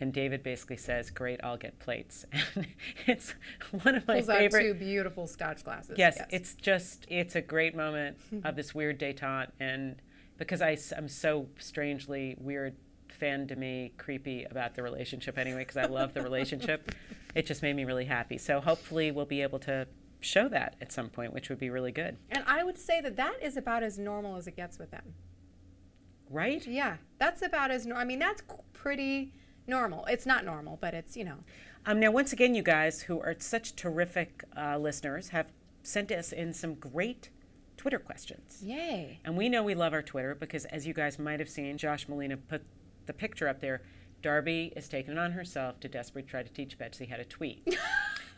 And 0.00 0.12
David 0.12 0.42
basically 0.42 0.76
says, 0.76 1.10
"Great, 1.10 1.38
I'll 1.44 1.56
get 1.56 1.78
plates." 1.78 2.26
And 2.56 2.66
it's 3.06 3.34
one 3.82 3.94
of 3.94 4.06
my 4.08 4.16
Pulls 4.16 4.28
out 4.28 4.50
two 4.50 4.74
beautiful 4.74 5.28
Scotch 5.28 5.62
glasses. 5.62 5.96
Yes, 5.96 6.20
it's 6.30 6.54
just 6.54 7.06
it's 7.08 7.36
a 7.36 7.40
great 7.40 7.76
moment 7.76 8.18
of 8.44 8.56
this 8.56 8.74
weird 8.74 8.98
détente, 8.98 9.50
and 9.60 10.02
because 10.36 10.60
I 10.60 10.76
am 10.96 11.06
so 11.08 11.48
strangely 11.60 12.36
weird 12.40 12.74
fan 13.08 13.46
to 13.46 13.54
me, 13.56 13.92
creepy 13.96 14.42
about 14.44 14.74
the 14.74 14.82
relationship 14.82 15.38
anyway, 15.38 15.60
because 15.60 15.76
I 15.76 15.84
love 15.84 16.12
the 16.12 16.22
relationship. 16.22 16.90
It 17.36 17.46
just 17.46 17.62
made 17.62 17.76
me 17.76 17.84
really 17.84 18.04
happy. 18.04 18.38
So 18.38 18.60
hopefully 18.60 19.12
we'll 19.12 19.26
be 19.26 19.42
able 19.42 19.60
to 19.60 19.86
show 20.24 20.48
that 20.48 20.76
at 20.80 20.92
some 20.92 21.08
point, 21.08 21.32
which 21.32 21.48
would 21.48 21.58
be 21.58 21.70
really 21.70 21.92
good, 21.92 22.16
and 22.30 22.44
I 22.46 22.64
would 22.64 22.78
say 22.78 23.00
that 23.00 23.16
that 23.16 23.36
is 23.42 23.56
about 23.56 23.82
as 23.82 23.98
normal 23.98 24.36
as 24.36 24.46
it 24.46 24.56
gets 24.56 24.78
with 24.78 24.90
them. 24.90 25.14
right? 26.30 26.66
Yeah, 26.66 26.96
that's 27.18 27.42
about 27.42 27.70
as. 27.70 27.86
normal. 27.86 28.02
I 28.02 28.04
mean, 28.04 28.18
that's 28.18 28.42
pretty 28.72 29.32
normal. 29.66 30.04
It's 30.06 30.26
not 30.26 30.44
normal, 30.44 30.78
but 30.80 30.94
it's 30.94 31.16
you 31.16 31.24
know. 31.24 31.38
Um, 31.86 32.00
now, 32.00 32.10
once 32.10 32.32
again, 32.32 32.54
you 32.54 32.62
guys 32.62 33.02
who 33.02 33.20
are 33.20 33.34
such 33.38 33.76
terrific 33.76 34.44
uh, 34.56 34.78
listeners 34.78 35.28
have 35.28 35.52
sent 35.82 36.10
us 36.10 36.32
in 36.32 36.54
some 36.54 36.74
great 36.74 37.28
Twitter 37.76 37.98
questions. 37.98 38.60
Yay. 38.62 39.20
And 39.24 39.36
we 39.36 39.48
know 39.50 39.62
we 39.62 39.74
love 39.74 39.92
our 39.92 40.02
Twitter 40.02 40.34
because, 40.34 40.64
as 40.66 40.86
you 40.86 40.94
guys 40.94 41.18
might 41.18 41.40
have 41.40 41.48
seen, 41.48 41.76
Josh 41.76 42.08
Molina 42.08 42.36
put 42.38 42.62
the 43.06 43.12
picture 43.12 43.48
up 43.48 43.60
there. 43.60 43.82
Darby 44.22 44.72
is 44.74 44.88
taking 44.88 45.12
it 45.12 45.18
on 45.18 45.32
herself 45.32 45.78
to 45.80 45.88
desperately 45.88 46.26
try 46.26 46.42
to 46.42 46.48
teach 46.48 46.78
Betsy 46.78 47.04
how 47.04 47.16
to 47.16 47.24
tweet. 47.26 47.62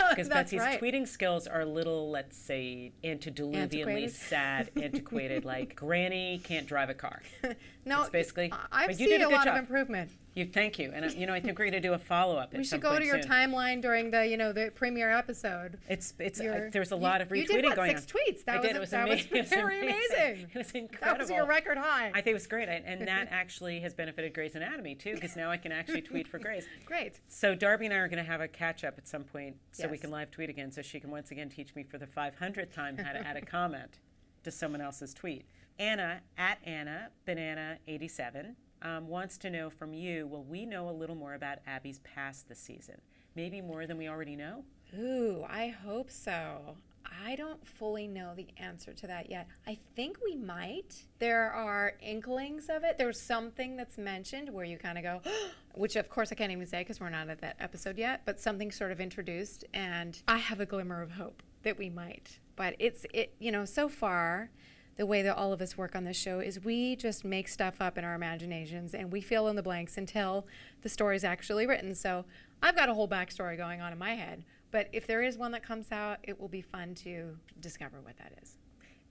Because 0.11 0.29
Betsy's 0.29 0.61
right. 0.61 0.81
tweeting 0.81 1.07
skills 1.09 1.47
are 1.47 1.61
a 1.63 1.67
little, 1.67 2.11
let's 2.11 2.37
say, 2.37 2.93
antediluvianly 3.05 4.11
sad, 4.11 4.71
antiquated. 4.81 5.45
like 5.45 5.75
Granny 5.77 6.41
can't 6.45 6.67
drive 6.67 6.91
a 6.91 6.95
car. 6.95 7.23
No, 7.85 8.01
It's 8.01 8.11
basically- 8.11 8.53
I- 8.53 8.67
I've 8.73 8.87
but 8.89 8.99
you 9.01 9.07
seen 9.07 9.19
did 9.21 9.23
a 9.23 9.29
a 9.29 9.31
lot 9.31 9.45
job. 9.45 9.55
of 9.55 9.61
improvement. 9.61 10.11
You 10.37 10.45
thank 10.45 10.79
you, 10.79 10.93
and 10.95 11.03
uh, 11.03 11.09
you 11.09 11.27
know 11.27 11.33
I 11.33 11.41
think 11.41 11.59
we're 11.59 11.65
going 11.65 11.81
to 11.83 11.89
do 11.89 11.95
a 11.95 11.99
follow 11.99 12.37
up. 12.37 12.53
We 12.53 12.63
should 12.63 12.83
go 12.83 12.99
to 12.99 13.05
your 13.05 13.19
timeline 13.21 13.81
during 13.81 14.11
the 14.11 14.27
you 14.27 14.37
know 14.37 14.53
the 14.53 14.71
premiere 14.75 15.11
episode. 15.11 15.79
It's 15.89 16.13
it's 16.19 16.39
uh, 16.39 16.45
Your- 16.45 16.71
there's 16.71 16.93
a 16.93 16.95
you- 16.95 17.01
lot 17.01 17.23
of 17.23 17.29
retweeting 17.29 17.39
you 17.41 17.47
did, 17.63 17.65
what, 17.65 17.77
going 17.77 17.97
six 17.97 18.03
on. 18.03 18.21
tweets? 18.35 18.45
That 18.45 18.57
I 18.57 18.59
was 18.59 18.67
did. 18.69 18.77
it 18.77 18.81
was 18.81 18.91
that 18.91 19.09
was 19.09 19.21
amazing. 19.21 19.39
Was 19.41 19.49
very 19.49 19.81
amazing. 19.81 20.51
It 20.53 20.59
was 20.59 20.71
incredible. 20.73 21.07
That 21.13 21.19
was 21.21 21.31
your 21.31 21.47
record 21.47 21.79
high. 21.79 22.09
I 22.11 22.21
think 22.21 22.27
it 22.29 22.35
was 22.35 22.47
great, 22.47 22.69
I, 22.69 22.83
and 22.85 23.09
that 23.09 23.29
actually 23.31 23.81
has 23.81 23.95
benefited 23.95 24.35
Grey's 24.35 24.55
Anatomy 24.55 24.95
too, 24.95 25.15
because 25.15 25.37
now 25.37 25.51
I 25.51 25.57
can 25.57 25.73
actually 25.73 26.03
tweet 26.03 26.29
for 26.29 26.39
Grey's. 26.39 26.67
Great. 26.85 27.19
So 27.29 27.55
Darby 27.55 27.87
and 27.87 27.95
I 27.95 27.99
are 27.99 28.09
going 28.09 28.23
to 28.23 28.31
have 28.31 28.43
a 28.43 28.49
catch 28.49 28.85
up 28.85 28.99
at 28.99 29.09
some 29.09 29.25
point, 29.25 29.57
so 29.73 29.89
we 29.89 29.97
can 29.97 30.11
live 30.11 30.31
tweet 30.31 30.51
again, 30.51 30.71
so 30.71 30.83
she 30.83 31.01
can 31.01 31.11
once 31.11 31.31
again 31.31 31.49
teach 31.49 31.75
me 31.75 31.83
for 31.83 31.97
the 31.97 32.07
500th 32.07 32.73
time 32.75 32.99
how 32.99 33.13
to 33.13 33.27
add 33.27 33.37
a 33.39 33.41
comment 33.41 34.01
to 34.45 34.51
someone 34.51 34.83
else's 34.83 35.15
tweet. 35.15 35.47
Anna 35.79 36.21
at 36.37 36.59
Anna 36.65 37.09
Banana 37.25 37.79
87 37.89 38.57
um, 38.87 39.09
wants 39.09 39.37
to 39.39 39.51
know 39.51 39.71
from 39.71 39.93
you: 39.93 40.27
Will 40.27 40.45
we 40.45 40.65
know 40.65 40.89
a 40.89 40.93
little 40.93 41.17
more 41.17 41.35
about 41.35 41.59
Abby's 41.67 41.99
past 42.01 42.49
this 42.49 42.59
season? 42.59 42.97
Maybe 43.35 43.61
more 43.61 43.87
than 43.87 43.99
we 43.99 44.09
already 44.09 44.37
know. 44.37 44.65
Ooh, 44.99 45.45
I 45.49 45.69
hope 45.69 46.11
so. 46.11 46.77
I 47.25 47.37
don't 47.37 47.65
fully 47.67 48.07
know 48.07 48.35
the 48.35 48.49
answer 48.57 48.93
to 48.93 49.07
that 49.07 49.31
yet. 49.31 49.49
I 49.67 49.79
think 49.95 50.19
we 50.25 50.37
might. 50.37 51.05
There 51.19 51.53
are 51.53 51.95
inklings 52.01 52.69
of 52.69 52.85
it. 52.85 52.99
There's 52.99 53.21
something 53.21 53.77
that's 53.77 53.99
mentioned 53.99 54.53
where 54.53 54.65
you 54.65 54.79
kind 54.79 54.99
of 54.99 55.05
go, 55.05 55.21
which 55.75 55.97
of 55.97 56.09
course 56.09 56.33
I 56.33 56.35
can't 56.35 56.53
even 56.53 56.67
say 56.67 56.81
because 56.81 57.01
we're 57.01 57.11
not 57.11 57.29
at 57.29 57.41
that 57.41 57.57
episode 57.59 57.99
yet, 57.99 58.23
but 58.25 58.41
something 58.41 58.71
sort 58.71 58.93
of 58.93 59.01
introduced, 59.01 59.65
and 59.75 60.21
I 60.29 60.39
have 60.39 60.61
a 60.61 60.67
glimmer 60.67 61.03
of 61.03 61.13
hope 61.13 61.43
that 61.63 61.79
we 61.79 61.91
might. 61.91 62.39
But 62.57 62.77
it's, 62.79 63.05
it, 63.13 63.35
you 63.39 63.53
know, 63.53 63.65
so 63.65 63.89
far, 63.89 64.51
the 64.97 65.07
way 65.07 65.23
that 65.23 65.37
all 65.37 65.53
of 65.53 65.61
us 65.61 65.77
work 65.77 65.95
on 65.95 66.05
this 66.05 66.17
show 66.17 66.41
is 66.41 66.65
we 66.65 66.97
just 66.97 67.25
make 67.25 67.49
stuff 67.49 67.77
up 67.81 67.99
in 67.99 68.05
our 68.05 68.15
imaginations 68.15 68.95
and 68.95 69.13
we 69.13 69.21
fill 69.21 69.49
in 69.49 69.57
the 69.57 69.63
blanks 69.63 69.99
until 69.99 70.47
the 70.83 70.89
story's 70.89 71.25
actually 71.25 71.67
written. 71.67 71.95
So 71.95 72.25
I've 72.63 72.77
got 72.77 72.89
a 72.89 72.95
whole 72.95 73.09
backstory 73.09 73.57
going 73.57 73.81
on 73.81 73.93
in 73.93 73.99
my 73.99 74.15
head. 74.15 74.45
But 74.71 74.89
if 74.93 75.07
there 75.07 75.23
is 75.23 75.39
one 75.39 75.53
that 75.53 75.63
comes 75.63 75.93
out, 75.93 76.19
it 76.23 76.41
will 76.41 76.49
be 76.49 76.63
fun 76.63 76.95
to 76.97 77.37
discover 77.61 78.01
what 78.01 78.17
that 78.19 78.33
is. 78.43 78.57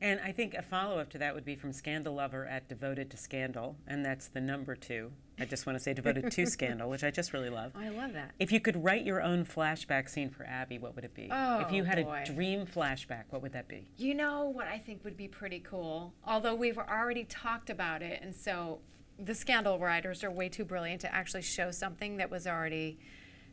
And 0.02 0.20
I 0.24 0.32
think 0.32 0.54
a 0.54 0.62
follow 0.62 1.00
up 1.00 1.10
to 1.12 1.18
that 1.20 1.34
would 1.34 1.46
be 1.46 1.56
from 1.56 1.72
Scandal 1.72 2.16
Lover 2.16 2.46
at 2.46 2.68
Devoted 2.68 3.10
to 3.12 3.18
Scandal, 3.18 3.78
and 3.88 4.06
that's 4.06 4.28
the 4.28 4.42
number 4.42 4.76
two. 4.76 5.12
I 5.40 5.46
just 5.46 5.66
want 5.66 5.78
to 5.78 5.84
say 5.84 5.94
Devoted 5.94 6.32
to 6.32 6.46
Scandal, 6.48 6.90
which 6.90 7.04
I 7.04 7.12
just 7.12 7.34
really 7.34 7.50
love. 7.50 7.72
Oh, 7.76 7.82
I 7.82 7.90
love 7.90 8.14
that. 8.14 8.32
If 8.40 8.52
you 8.52 8.60
could 8.60 8.84
write 8.84 9.06
your 9.06 9.22
own 9.22 9.46
flashback 9.46 10.10
scene 10.10 10.30
for 10.30 10.46
Abby, 10.46 10.78
what 10.78 10.96
would 10.96 11.06
it 11.06 11.14
be? 11.14 11.30
Oh, 11.32 11.60
if 11.62 11.72
you 11.72 11.86
had 11.86 12.04
boy. 12.04 12.24
a 12.24 12.26
dream 12.26 12.66
flashback, 12.66 13.24
what 13.30 13.42
would 13.42 13.54
that 13.54 13.68
be? 13.68 13.88
You 13.98 14.16
know 14.16 14.50
what 14.50 14.68
I 14.68 14.78
think 14.78 15.04
would 15.06 15.18
be 15.18 15.28
pretty 15.28 15.60
cool? 15.60 16.14
Although 16.26 16.56
we've 16.56 16.78
already 16.78 17.24
talked 17.24 17.70
about 17.70 18.02
it, 18.02 18.20
and 18.22 18.36
so 18.36 18.80
the 19.18 19.34
scandal 19.34 19.80
writers 19.80 20.24
are 20.24 20.32
way 20.32 20.50
too 20.50 20.66
brilliant 20.66 21.02
to 21.02 21.14
actually 21.14 21.42
show 21.42 21.72
something 21.72 22.18
that 22.18 22.30
was 22.30 22.46
already 22.46 23.00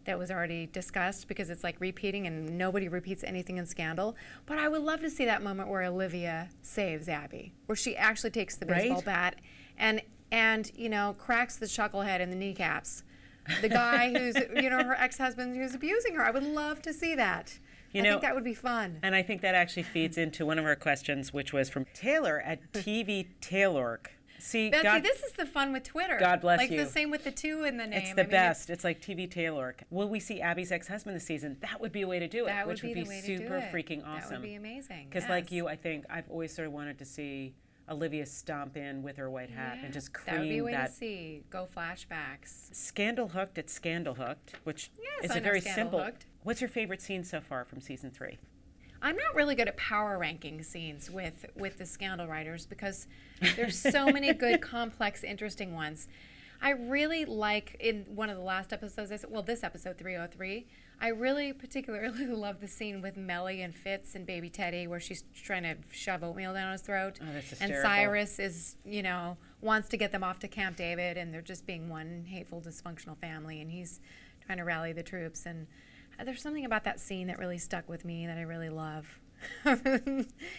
that 0.04 0.18
was 0.18 0.30
already 0.30 0.66
discussed 0.66 1.28
because 1.28 1.50
it's 1.50 1.62
like 1.64 1.76
repeating 1.80 2.26
and 2.26 2.58
nobody 2.58 2.88
repeats 2.88 3.22
anything 3.24 3.56
in 3.56 3.66
scandal. 3.66 4.16
But 4.46 4.58
I 4.58 4.68
would 4.68 4.82
love 4.82 5.00
to 5.00 5.10
see 5.10 5.24
that 5.26 5.42
moment 5.42 5.68
where 5.68 5.82
Olivia 5.82 6.48
saves 6.62 7.08
Abby, 7.08 7.52
where 7.66 7.76
she 7.76 7.96
actually 7.96 8.30
takes 8.30 8.56
the 8.56 8.66
baseball 8.66 8.96
Right? 8.96 9.04
bat 9.04 9.34
and 9.78 10.02
and 10.30 10.70
you 10.74 10.88
know 10.88 11.14
cracks 11.18 11.56
the 11.56 11.66
chucklehead 11.66 12.20
in 12.20 12.30
the 12.30 12.36
kneecaps. 12.36 13.04
The 13.60 13.68
guy 13.68 14.10
who's 14.16 14.36
you 14.62 14.70
know 14.70 14.82
her 14.84 14.94
ex-husband 14.94 15.56
who's 15.56 15.74
abusing 15.74 16.14
her. 16.14 16.24
I 16.24 16.30
would 16.30 16.42
love 16.44 16.82
to 16.82 16.92
see 16.92 17.14
that. 17.14 17.58
You 17.92 18.00
I 18.00 18.04
know- 18.04 18.10
think 18.12 18.22
that 18.22 18.34
would 18.34 18.44
be 18.44 18.54
fun. 18.54 18.98
And 19.02 19.14
I 19.14 19.22
think 19.22 19.42
that 19.42 19.54
actually 19.54 19.82
feeds 19.82 20.16
into 20.16 20.46
one 20.46 20.58
of 20.58 20.64
our 20.64 20.76
questions, 20.76 21.32
which 21.32 21.52
was 21.52 21.68
from 21.68 21.84
Taylor 21.92 22.40
at 22.40 22.72
TV 22.72 23.26
Taylork 23.40 24.12
See, 24.42 24.70
Betsy, 24.70 24.82
God, 24.82 25.02
this 25.04 25.22
is 25.22 25.32
the 25.32 25.46
fun 25.46 25.72
with 25.72 25.84
Twitter. 25.84 26.16
God 26.18 26.40
bless 26.40 26.58
like 26.58 26.70
you. 26.70 26.84
the 26.84 26.90
same 26.90 27.10
with 27.10 27.22
the 27.22 27.30
two 27.30 27.62
in 27.62 27.76
the 27.76 27.86
name. 27.86 28.00
it's 28.00 28.10
I 28.10 28.14
the 28.14 28.22
mean, 28.24 28.30
best. 28.30 28.70
It's, 28.70 28.82
like 28.82 29.00
TV 29.00 29.30
Taylor. 29.30 29.76
Will 29.90 30.08
we 30.08 30.18
see 30.18 30.40
Abby's 30.40 30.72
ex-husband 30.72 31.14
this 31.14 31.24
season? 31.24 31.56
That 31.60 31.80
would 31.80 31.92
be 31.92 32.02
a 32.02 32.08
way 32.08 32.18
to 32.18 32.26
do 32.26 32.44
it, 32.44 32.48
That 32.48 32.66
would 32.66 32.72
which 32.74 32.82
be 32.82 32.88
would 32.88 33.08
be 33.08 33.20
to 33.20 33.26
do 33.26 33.38
super 33.38 33.60
freaking 33.72 34.04
awesome. 34.04 34.30
That 34.30 34.40
would 34.40 34.42
be 34.42 34.56
amazing. 34.56 35.06
Because, 35.08 35.28
like 35.28 35.52
you, 35.52 35.68
I 35.68 35.76
think 35.76 36.04
I've 36.10 36.28
always 36.28 36.52
sort 36.52 36.66
of 36.66 36.74
wanted 36.74 36.98
to 36.98 37.04
see 37.04 37.54
Olivia 37.88 38.26
stomp 38.26 38.76
in 38.76 39.02
with 39.02 39.16
her 39.16 39.30
white 39.30 39.50
hat 39.50 39.78
and 39.82 39.92
just 39.92 40.10
that 40.26 40.40
would 40.40 40.48
be 40.48 40.58
a 40.58 40.62
cream 40.62 40.64
way 40.64 40.72
to 40.72 40.88
see. 40.92 41.44
Go 41.48 41.68
flashbacks. 41.74 42.74
Scandal 42.74 43.28
hooked 43.28 43.58
It's 43.58 43.72
Scandal 43.72 44.14
hooked, 44.14 44.54
which 44.64 44.90
Yes, 45.00 45.30
is 45.30 45.36
I 45.36 45.38
a 45.38 45.40
very 45.40 45.60
simple. 45.60 46.02
Hooked. 46.02 46.26
What's 46.42 46.60
your 46.60 46.68
favorite 46.68 47.00
scene 47.00 47.22
so 47.22 47.40
far 47.40 47.64
from 47.64 47.80
season 47.80 48.10
three? 48.10 48.38
I'm 49.02 49.16
not 49.16 49.34
really 49.34 49.54
good 49.56 49.68
at 49.68 49.76
power 49.76 50.16
ranking 50.16 50.62
scenes 50.62 51.10
with 51.10 51.44
with 51.56 51.78
the 51.78 51.86
scandal 51.86 52.26
writers 52.28 52.66
because 52.66 53.06
there's 53.56 53.76
so 53.78 54.06
many 54.06 54.32
good, 54.32 54.60
complex, 54.76 55.24
interesting 55.24 55.74
ones. 55.74 56.06
I 56.64 56.70
really 56.70 57.24
like 57.24 57.76
in 57.80 58.04
one 58.14 58.30
of 58.30 58.36
the 58.36 58.42
last 58.44 58.72
episodes. 58.72 59.10
I 59.10 59.16
said- 59.16 59.30
Well, 59.30 59.42
this 59.42 59.64
episode 59.64 59.98
303. 59.98 60.66
I 61.00 61.08
really 61.08 61.52
particularly 61.52 62.26
love 62.28 62.60
the 62.60 62.68
scene 62.68 63.02
with 63.02 63.16
Mellie 63.16 63.60
and 63.62 63.74
Fitz 63.74 64.14
and 64.14 64.24
Baby 64.24 64.48
Teddy, 64.48 64.86
where 64.86 65.00
she's 65.00 65.24
trying 65.34 65.64
to 65.64 65.74
shove 65.90 66.22
oatmeal 66.22 66.54
down 66.54 66.70
his 66.70 66.80
throat, 66.82 67.18
Oh, 67.20 67.24
that's 67.32 67.60
and. 67.60 67.74
Cyrus 67.82 68.38
is, 68.38 68.76
you 68.84 69.02
know, 69.02 69.36
wants 69.60 69.88
to 69.88 69.96
get 69.96 70.12
them 70.12 70.22
off 70.22 70.38
to 70.38 70.46
Camp 70.46 70.76
David, 70.76 71.16
and 71.16 71.34
they're 71.34 71.42
just 71.42 71.66
being 71.66 71.88
one 71.88 72.26
hateful, 72.28 72.60
dysfunctional 72.60 73.16
family, 73.18 73.60
and 73.60 73.68
he's 73.72 73.98
trying 74.46 74.58
to 74.58 74.64
rally 74.64 74.92
the 74.92 75.02
troops. 75.02 75.44
And 75.44 75.66
there's 76.24 76.42
something 76.42 76.64
about 76.64 76.84
that 76.84 77.00
scene 77.00 77.26
that 77.28 77.38
really 77.38 77.58
stuck 77.58 77.88
with 77.88 78.04
me 78.04 78.26
that 78.26 78.38
I 78.38 78.42
really 78.42 78.70
love. 78.70 79.20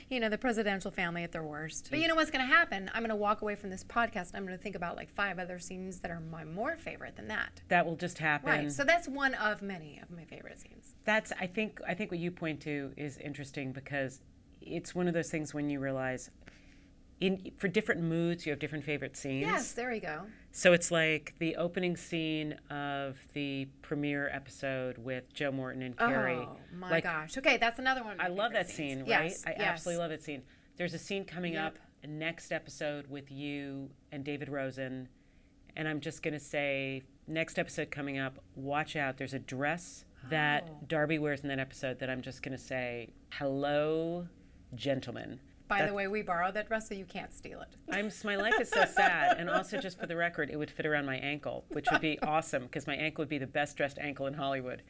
you 0.10 0.20
know, 0.20 0.30
the 0.30 0.38
presidential 0.38 0.92
family 0.92 1.24
at 1.24 1.32
their 1.32 1.44
worst. 1.44 1.88
But 1.90 2.00
you 2.00 2.08
know 2.08 2.16
what's 2.16 2.32
going 2.32 2.46
to 2.46 2.54
happen? 2.54 2.90
I'm 2.94 3.02
going 3.02 3.10
to 3.10 3.16
walk 3.16 3.42
away 3.42 3.56
from 3.56 3.70
this 3.70 3.84
podcast 3.84 4.30
and 4.30 4.36
I'm 4.36 4.46
going 4.46 4.58
to 4.58 4.62
think 4.62 4.76
about 4.76 4.96
like 4.96 5.10
five 5.10 5.40
other 5.40 5.60
scenes 5.60 6.00
that 6.00 6.12
are 6.12 6.20
my 6.20 6.44
more 6.44 6.76
favorite 6.76 7.16
than 7.16 7.28
that. 7.30 7.62
That 7.70 7.86
will 7.86 7.96
just 7.96 8.18
happen. 8.18 8.50
Right. 8.50 8.72
So 8.72 8.84
that's 8.84 9.08
one 9.08 9.34
of 9.36 9.62
many 9.62 10.00
of 10.02 10.12
my 10.12 10.26
favorite 10.26 10.60
scenes. 10.60 10.96
That's 11.06 11.32
I 11.40 11.48
think 11.48 11.80
I 11.88 11.94
think 11.94 12.12
what 12.12 12.20
you 12.20 12.32
point 12.32 12.62
to 12.62 12.92
is 12.98 13.18
interesting 13.18 13.72
because 13.72 14.22
it's 14.62 14.96
one 14.96 15.08
of 15.08 15.14
those 15.14 15.30
things 15.30 15.54
when 15.54 15.70
you 15.70 15.80
realize 15.80 16.30
in 17.24 17.52
for 17.58 17.70
different 17.70 18.02
moods 18.02 18.46
you 18.46 18.52
have 18.52 18.60
different 18.60 18.84
favorite 18.84 19.16
scenes. 19.16 19.48
Yes, 19.48 19.72
there 19.72 19.90
we 19.90 20.02
go. 20.02 20.24
So 20.52 20.74
it's 20.74 20.92
like 20.92 21.34
the 21.40 21.56
opening 21.56 21.96
scene 21.96 22.56
of 22.70 23.18
the 23.34 23.68
premiere 23.82 24.30
episode 24.34 24.98
with 24.98 25.34
Joe 25.34 25.52
Morton 25.52 25.82
and 25.84 25.96
oh, 26.00 26.08
Kerry. 26.08 26.36
Oh 26.36 26.58
my 26.76 26.92
like, 26.92 27.06
gosh. 27.06 27.38
Okay, 27.38 27.56
that's 27.56 27.80
another 27.80 28.04
one. 28.04 28.20
I 28.20 28.28
love 28.28 28.52
that 28.52 28.70
scenes. 28.70 29.06
scene, 29.06 29.12
right? 29.12 29.30
Yes, 29.30 29.44
I 29.48 29.54
absolutely 29.58 30.02
love 30.02 30.10
that 30.10 30.22
scene. 30.22 30.44
There's 30.76 30.94
a 30.94 31.00
scene 31.00 31.24
coming 31.24 31.54
Yep. 31.54 31.66
up 31.66 31.78
next 32.06 32.52
episode 32.52 33.08
with 33.08 33.32
you 33.32 33.90
and 34.12 34.26
David 34.26 34.50
Rosen, 34.50 35.08
and 35.78 35.88
I'm 35.88 36.02
just 36.02 36.22
gonna 36.24 36.42
say 36.42 37.04
next 37.26 37.58
episode 37.58 37.90
coming 37.90 38.18
up. 38.18 38.38
Watch 38.56 38.98
out! 38.98 39.18
There's 39.18 39.34
a 39.34 39.40
dress 39.40 40.04
that 40.30 40.66
Oh. 40.70 40.86
Darby 40.88 41.20
wears 41.20 41.40
in 41.42 41.48
that 41.48 41.60
episode 41.60 42.00
that 42.00 42.10
I'm 42.10 42.22
just 42.22 42.44
gonna 42.44 42.58
say, 42.58 43.14
"Hello, 43.32 44.28
gentlemen." 44.76 45.40
By 45.74 45.80
That- 45.80 45.88
the 45.88 45.94
way, 45.96 46.08
we 46.08 46.22
borrowed 46.22 46.54
that 46.54 46.68
dress, 46.68 46.88
so 46.88 46.94
you 46.94 47.06
can't 47.06 47.34
steal 47.34 47.60
it. 47.62 47.70
I'm 47.90 48.12
my 48.24 48.36
life 48.36 48.60
is 48.62 48.70
so 48.70 48.86
sad, 48.86 49.38
and 49.40 49.50
also 49.50 49.80
just 49.80 50.00
for 50.00 50.06
the 50.06 50.16
record, 50.16 50.52
it 50.52 50.56
would 50.58 50.70
fit 50.70 50.86
around 50.86 51.06
my 51.08 51.18
ankle, 51.18 51.66
which 51.70 51.88
would 51.92 52.00
be 52.02 52.20
awesome 52.22 52.64
because 52.64 52.86
my 52.86 52.96
ankle 52.96 53.24
would 53.24 53.30
be 53.30 53.40
the 53.40 53.48
best 53.48 53.76
dressed 53.76 53.98
ankle 54.00 54.28
in 54.28 54.36
Hollywood. 54.36 54.84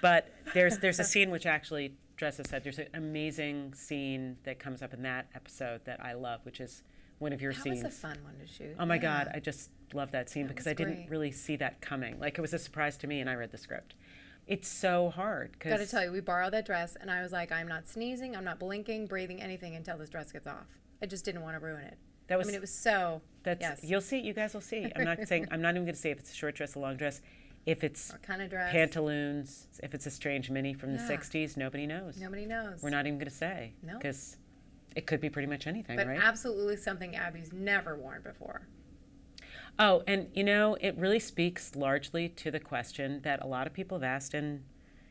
But 0.00 0.28
there's 0.54 0.78
there's 0.78 1.00
a 1.00 1.04
scene 1.04 1.30
which 1.30 1.46
actually 1.46 1.96
dresses 2.16 2.46
said 2.48 2.62
there's 2.62 2.78
an 2.78 2.86
amazing 2.94 3.74
scene 3.74 4.36
that 4.44 4.58
comes 4.60 4.82
up 4.82 4.94
in 4.94 5.02
that 5.02 5.26
episode 5.34 5.84
that 5.86 6.00
I 6.04 6.12
love, 6.12 6.40
which 6.44 6.60
is 6.60 6.84
one 7.18 7.32
of 7.32 7.42
your 7.42 7.52
That 7.52 7.62
scenes. 7.62 7.82
was 7.82 7.92
a 7.92 7.96
fun 7.96 8.18
one 8.22 8.38
to 8.38 8.46
shoot. 8.46 8.76
Oh 8.78 8.86
my 8.86 8.94
Yeah. 8.96 9.00
God, 9.24 9.30
I 9.34 9.40
just 9.40 9.70
love 9.92 10.12
that 10.12 10.30
scene 10.30 10.46
because 10.46 10.66
I 10.68 10.74
didn't 10.74 10.94
great. 10.94 11.10
really 11.10 11.32
see 11.32 11.56
that 11.56 11.80
coming. 11.80 12.20
Like 12.20 12.38
it 12.38 12.40
was 12.40 12.54
a 12.54 12.58
surprise 12.58 12.96
to 12.98 13.06
me, 13.08 13.20
and 13.20 13.28
I 13.28 13.34
read 13.34 13.50
the 13.50 13.58
script. 13.58 13.94
It's 14.50 14.68
so 14.68 15.10
hard 15.10 15.58
Got 15.60 15.78
to 15.78 15.86
tell 15.86 16.04
you, 16.04 16.10
we 16.10 16.20
borrowed 16.20 16.52
that 16.54 16.66
dress, 16.66 16.96
and 17.00 17.08
I 17.08 17.22
was 17.22 17.30
like, 17.30 17.52
I'm 17.52 17.68
not 17.68 17.86
sneezing, 17.86 18.36
I'm 18.36 18.44
not 18.44 18.58
blinking, 18.58 19.06
breathing, 19.06 19.40
anything 19.40 19.76
until 19.76 19.96
this 19.96 20.10
dress 20.10 20.32
gets 20.32 20.46
off. 20.48 20.66
I 21.00 21.06
just 21.06 21.24
didn't 21.24 21.42
want 21.42 21.54
to 21.58 21.64
ruin 21.64 21.84
it. 21.84 21.96
that 22.26 22.36
was 22.36 22.46
I 22.46 22.50
mean, 22.50 22.56
it 22.56 22.60
was 22.60 22.74
so. 22.74 23.22
that's 23.44 23.60
yes. 23.60 23.80
you'll 23.84 24.00
see. 24.00 24.18
You 24.18 24.34
guys 24.34 24.52
will 24.52 24.60
see. 24.60 24.90
I'm 24.96 25.04
not 25.04 25.18
saying 25.28 25.46
I'm 25.52 25.62
not 25.62 25.70
even 25.76 25.84
going 25.84 25.94
to 25.94 26.00
say 26.00 26.10
if 26.10 26.18
it's 26.18 26.32
a 26.32 26.34
short 26.34 26.56
dress, 26.56 26.74
a 26.74 26.80
long 26.80 26.96
dress. 26.96 27.20
If 27.64 27.84
it's 27.84 28.10
What 28.10 28.22
kind 28.22 28.42
of 28.42 28.50
dress? 28.50 28.72
pantaloons, 28.72 29.68
if 29.82 29.94
it's 29.94 30.06
a 30.06 30.10
strange 30.10 30.50
mini 30.50 30.74
from 30.74 30.96
the 30.96 31.02
Yeah. 31.02 31.16
60s, 31.16 31.56
nobody 31.56 31.86
knows. 31.86 32.18
Nobody 32.18 32.44
knows. 32.46 32.82
We're 32.82 32.90
not 32.90 33.06
even 33.06 33.18
going 33.18 33.28
to 33.30 33.34
say. 33.34 33.74
No. 33.82 33.98
Because 33.98 34.36
it 34.96 35.06
could 35.06 35.20
be 35.20 35.30
pretty 35.30 35.46
much 35.46 35.66
anything, 35.68 35.96
but 35.96 36.06
right? 36.08 36.18
absolutely 36.20 36.76
something 36.76 37.14
Abby's 37.14 37.52
never 37.52 37.96
worn 37.96 38.22
before. 38.22 38.62
Oh, 39.80 40.02
and 40.06 40.28
you 40.34 40.44
know, 40.44 40.76
it 40.80 40.96
really 40.96 41.18
speaks 41.18 41.74
largely 41.74 42.28
to 42.28 42.50
the 42.52 42.60
question 42.60 43.20
that 43.22 43.42
a 43.42 43.46
lot 43.48 43.66
of 43.66 43.72
people 43.72 43.96
have 43.98 44.04
asked, 44.04 44.34
and 44.34 44.62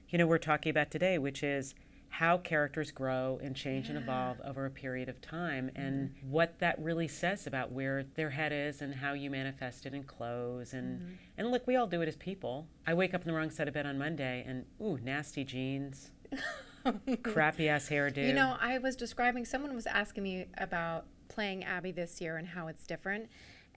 you 0.07 0.17
know, 0.17 0.25
we're 0.27 0.37
talking 0.37 0.69
about 0.69 0.89
today, 0.91 1.17
which 1.17 1.43
is 1.43 1.75
how 2.11 2.37
characters 2.37 2.89
grow 2.89 3.39
and 3.43 3.55
change 3.55 3.87
and 3.87 3.95
evolve 3.97 4.41
over 4.43 4.65
a 4.65 4.69
period 4.71 5.07
of 5.09 5.21
time, 5.21 5.69
and 5.75 6.09
Mm-hmm. 6.09 6.31
what 6.31 6.57
that 6.59 6.79
really 6.79 7.07
says 7.07 7.45
about 7.45 7.71
where 7.71 8.03
their 8.15 8.31
head 8.31 8.51
is 8.51 8.81
and 8.81 8.95
how 8.95 9.13
you 9.13 9.29
manifest 9.29 9.85
it 9.85 9.93
in 9.93 10.03
clothes. 10.03 10.73
And 10.73 10.99
Mm-hmm. 11.01 11.13
and 11.37 11.51
look, 11.51 11.67
we 11.67 11.75
all 11.75 11.85
do 11.87 12.01
it 12.01 12.07
as 12.07 12.15
people. 12.15 12.67
I 12.87 12.93
wake 12.95 13.13
up 13.13 13.21
in 13.21 13.27
the 13.27 13.33
wrong 13.33 13.51
side 13.51 13.67
of 13.67 13.73
bed 13.75 13.85
on 13.85 13.97
Monday, 13.99 14.43
and 14.47 14.65
ooh, 14.81 14.97
nasty 15.03 15.43
jeans, 15.43 16.09
crappy 17.23 17.69
ass 17.69 17.89
hairdo. 17.89 18.25
You 18.25 18.33
know, 18.33 18.55
I 18.59 18.77
was 18.79 18.95
describing, 18.95 19.45
someone 19.45 19.75
was 19.75 19.85
asking 19.85 20.23
me 20.23 20.47
about 20.57 21.05
playing 21.27 21.63
Abby 21.63 21.91
this 21.91 22.19
year 22.21 22.37
and 22.37 22.47
how 22.47 22.67
it's 22.67 22.85
different. 22.87 23.29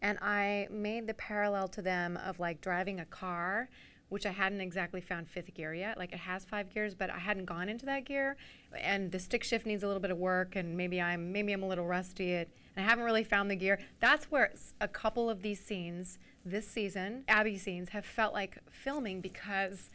And 0.02 0.18
I 0.20 0.66
made 0.70 1.06
the 1.06 1.14
parallel 1.14 1.68
to 1.68 1.80
them 1.80 2.18
of 2.18 2.40
like 2.40 2.60
driving 2.60 3.00
a 3.00 3.04
car, 3.04 3.70
which 4.08 4.26
I 4.26 4.32
hadn't 4.32 4.60
exactly 4.60 5.00
found 5.00 5.28
fifth 5.28 5.54
gear 5.54 5.72
yet. 5.72 5.96
Like 5.96 6.12
it 6.12 6.18
has 6.18 6.44
five 6.44 6.68
gears, 6.68 6.94
but 6.94 7.08
I 7.08 7.18
hadn't 7.18 7.46
gone 7.46 7.68
into 7.68 7.86
that 7.86 8.04
gear. 8.04 8.36
And 8.78 9.12
the 9.12 9.20
stick 9.20 9.44
shift 9.44 9.64
needs 9.64 9.84
a 9.84 9.86
little 9.86 10.02
bit 10.02 10.10
of 10.10 10.18
work, 10.18 10.56
and 10.56 10.76
maybe 10.76 11.00
I'm 11.00 11.32
maybe 11.32 11.52
I'm 11.52 11.62
a 11.62 11.68
little 11.68 11.86
rusty. 11.86 12.34
At, 12.34 12.48
and 12.76 12.84
I 12.84 12.88
haven't 12.88 13.04
really 13.04 13.24
found 13.24 13.50
the 13.50 13.56
gear. 13.56 13.78
That's 14.00 14.24
where 14.30 14.52
a 14.80 14.88
couple 14.88 15.30
of 15.30 15.42
these 15.42 15.64
scenes 15.64 16.18
this 16.44 16.66
season, 16.66 17.22
Abby 17.28 17.56
scenes, 17.56 17.90
have 17.90 18.04
felt 18.04 18.34
like 18.34 18.58
filming 18.70 19.20
because 19.20 19.88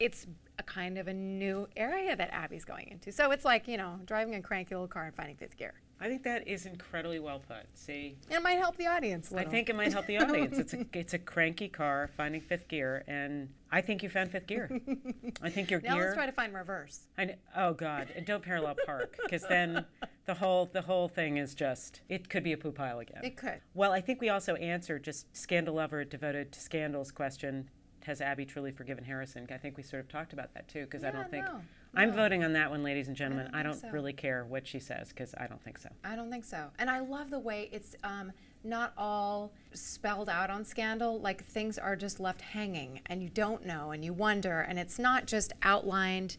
it's 0.00 0.26
a 0.58 0.62
kind 0.62 0.96
of 0.96 1.06
a 1.06 1.14
new 1.14 1.68
area 1.76 2.16
that 2.16 2.30
Abby's 2.32 2.64
going 2.64 2.88
into. 2.88 3.12
So 3.12 3.30
it's 3.30 3.44
like, 3.44 3.68
you 3.68 3.76
know, 3.76 4.00
driving 4.06 4.34
a 4.34 4.40
cranky 4.40 4.74
little 4.74 4.88
car 4.88 5.04
and 5.04 5.14
finding 5.14 5.36
fifth 5.36 5.56
gear. 5.56 5.74
I 6.04 6.08
think 6.08 6.22
that 6.24 6.46
is 6.46 6.66
incredibly 6.66 7.18
well 7.18 7.38
put. 7.38 7.64
See, 7.72 8.18
it 8.30 8.42
might 8.42 8.58
help 8.58 8.76
the 8.76 8.86
audience 8.86 9.30
a 9.30 9.34
I 9.34 9.38
little. 9.38 9.52
think 9.52 9.70
it 9.70 9.74
might 9.74 9.90
help 9.90 10.04
the 10.04 10.18
audience. 10.18 10.58
It's 10.58 10.74
a 10.74 10.84
it's 10.92 11.14
a 11.14 11.18
cranky 11.18 11.66
car 11.66 12.10
finding 12.14 12.42
fifth 12.42 12.68
gear, 12.68 13.02
and 13.08 13.48
I 13.72 13.80
think 13.80 14.02
you 14.02 14.10
found 14.10 14.30
fifth 14.30 14.46
gear. 14.46 14.70
I 15.40 15.48
think 15.48 15.70
your 15.70 15.80
now 15.84 15.94
gear. 15.94 16.04
let's 16.04 16.14
try 16.14 16.26
to 16.26 16.32
find 16.32 16.52
reverse. 16.52 17.06
I 17.16 17.24
kn- 17.24 17.38
oh 17.56 17.72
God, 17.72 18.08
and 18.14 18.26
don't 18.26 18.42
parallel 18.42 18.76
park 18.84 19.16
because 19.22 19.44
then 19.48 19.86
the 20.26 20.34
whole 20.34 20.66
the 20.70 20.82
whole 20.82 21.08
thing 21.08 21.38
is 21.38 21.54
just 21.54 22.02
it 22.10 22.28
could 22.28 22.44
be 22.44 22.52
a 22.52 22.58
poo 22.58 22.72
pile 22.72 22.98
again. 22.98 23.24
It 23.24 23.38
could. 23.38 23.62
Well, 23.72 23.92
I 23.92 24.02
think 24.02 24.20
we 24.20 24.28
also 24.28 24.56
answered 24.56 25.04
just 25.04 25.34
scandal 25.34 25.74
lover 25.76 26.04
devoted 26.04 26.52
to 26.52 26.60
scandals 26.60 27.12
question. 27.12 27.70
Has 28.04 28.20
Abby 28.20 28.44
truly 28.44 28.72
forgiven 28.72 29.04
Harrison? 29.04 29.46
I 29.50 29.56
think 29.56 29.78
we 29.78 29.82
sort 29.82 30.02
of 30.02 30.08
talked 30.10 30.34
about 30.34 30.52
that 30.52 30.68
too 30.68 30.84
because 30.84 31.02
I 31.02 31.06
Yeah, 31.06 31.12
don't 31.12 31.30
think 31.30 31.46
no, 31.46 31.60
I'm 31.96 32.12
voting 32.12 32.44
on 32.44 32.52
that 32.54 32.70
one, 32.70 32.82
ladies 32.82 33.08
and 33.08 33.16
gentlemen. 33.16 33.46
don't 33.46 33.54
I 33.54 33.62
don't 33.62 33.80
so. 33.80 33.88
really 33.90 34.12
care 34.12 34.44
what 34.44 34.66
she 34.66 34.78
says 34.78 35.08
because 35.08 35.34
I 35.38 35.46
don't 35.46 35.62
think 35.62 35.78
so. 35.78 35.88
I 36.04 36.16
don't 36.16 36.30
think 36.30 36.44
so. 36.44 36.68
And 36.78 36.90
I 36.90 37.00
love 37.00 37.30
the 37.30 37.38
way 37.38 37.68
it's 37.72 37.94
um, 38.04 38.32
not 38.62 38.92
all 38.96 39.52
spelled 39.72 40.28
out 40.28 40.50
on 40.50 40.64
Scandal. 40.64 41.20
Like 41.20 41.44
things 41.44 41.78
are 41.78 41.96
just 41.96 42.20
left 42.20 42.40
hanging 42.40 43.00
and 43.06 43.22
you 43.22 43.28
don't 43.28 43.64
know 43.64 43.90
and 43.90 44.04
you 44.04 44.12
wonder. 44.12 44.60
And 44.60 44.78
it's 44.78 44.98
not 44.98 45.26
just 45.26 45.52
outlined 45.62 46.36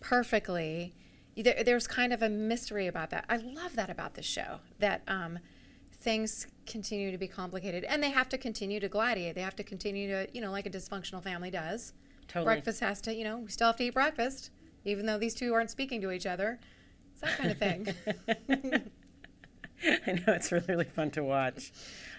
perfectly. 0.00 0.94
There, 1.36 1.62
there's 1.64 1.86
kind 1.86 2.12
of 2.12 2.22
a 2.22 2.28
mystery 2.28 2.86
about 2.86 3.10
that. 3.10 3.24
I 3.28 3.36
love 3.36 3.74
that 3.76 3.90
about 3.90 4.14
the 4.14 4.22
show 4.22 4.60
that 4.78 5.02
um, 5.08 5.38
things 5.92 6.46
continue 6.66 7.10
to 7.10 7.18
be 7.18 7.26
complicated 7.26 7.84
and 7.84 8.02
they 8.02 8.10
have 8.10 8.28
to 8.28 8.38
continue 8.38 8.78
to 8.78 8.88
gladiate. 8.88 9.34
They 9.34 9.40
have 9.40 9.56
to 9.56 9.64
continue 9.64 10.08
to, 10.08 10.28
you 10.32 10.40
know, 10.40 10.52
like 10.52 10.66
a 10.66 10.70
dysfunctional 10.70 11.22
family 11.22 11.50
does. 11.50 11.92
Totally. 12.28 12.44
Breakfast 12.54 12.80
has 12.80 13.00
to, 13.02 13.14
you 13.14 13.24
know, 13.24 13.38
we 13.38 13.50
still 13.50 13.66
have 13.66 13.76
to 13.76 13.84
eat 13.84 13.94
breakfast, 13.94 14.50
even 14.84 15.06
though 15.06 15.18
these 15.18 15.34
two 15.34 15.52
aren't 15.52 15.70
speaking 15.70 16.00
to 16.02 16.10
each 16.10 16.26
other. 16.26 16.60
It's 17.12 17.20
that 17.20 17.36
kind 17.38 17.50
of 17.50 17.58
thing. 17.58 18.90
I 20.06 20.12
know 20.12 20.32
it's 20.32 20.50
really, 20.50 20.66
really 20.68 20.84
fun 20.84 21.10
to 21.12 21.22
watch. 21.22 21.72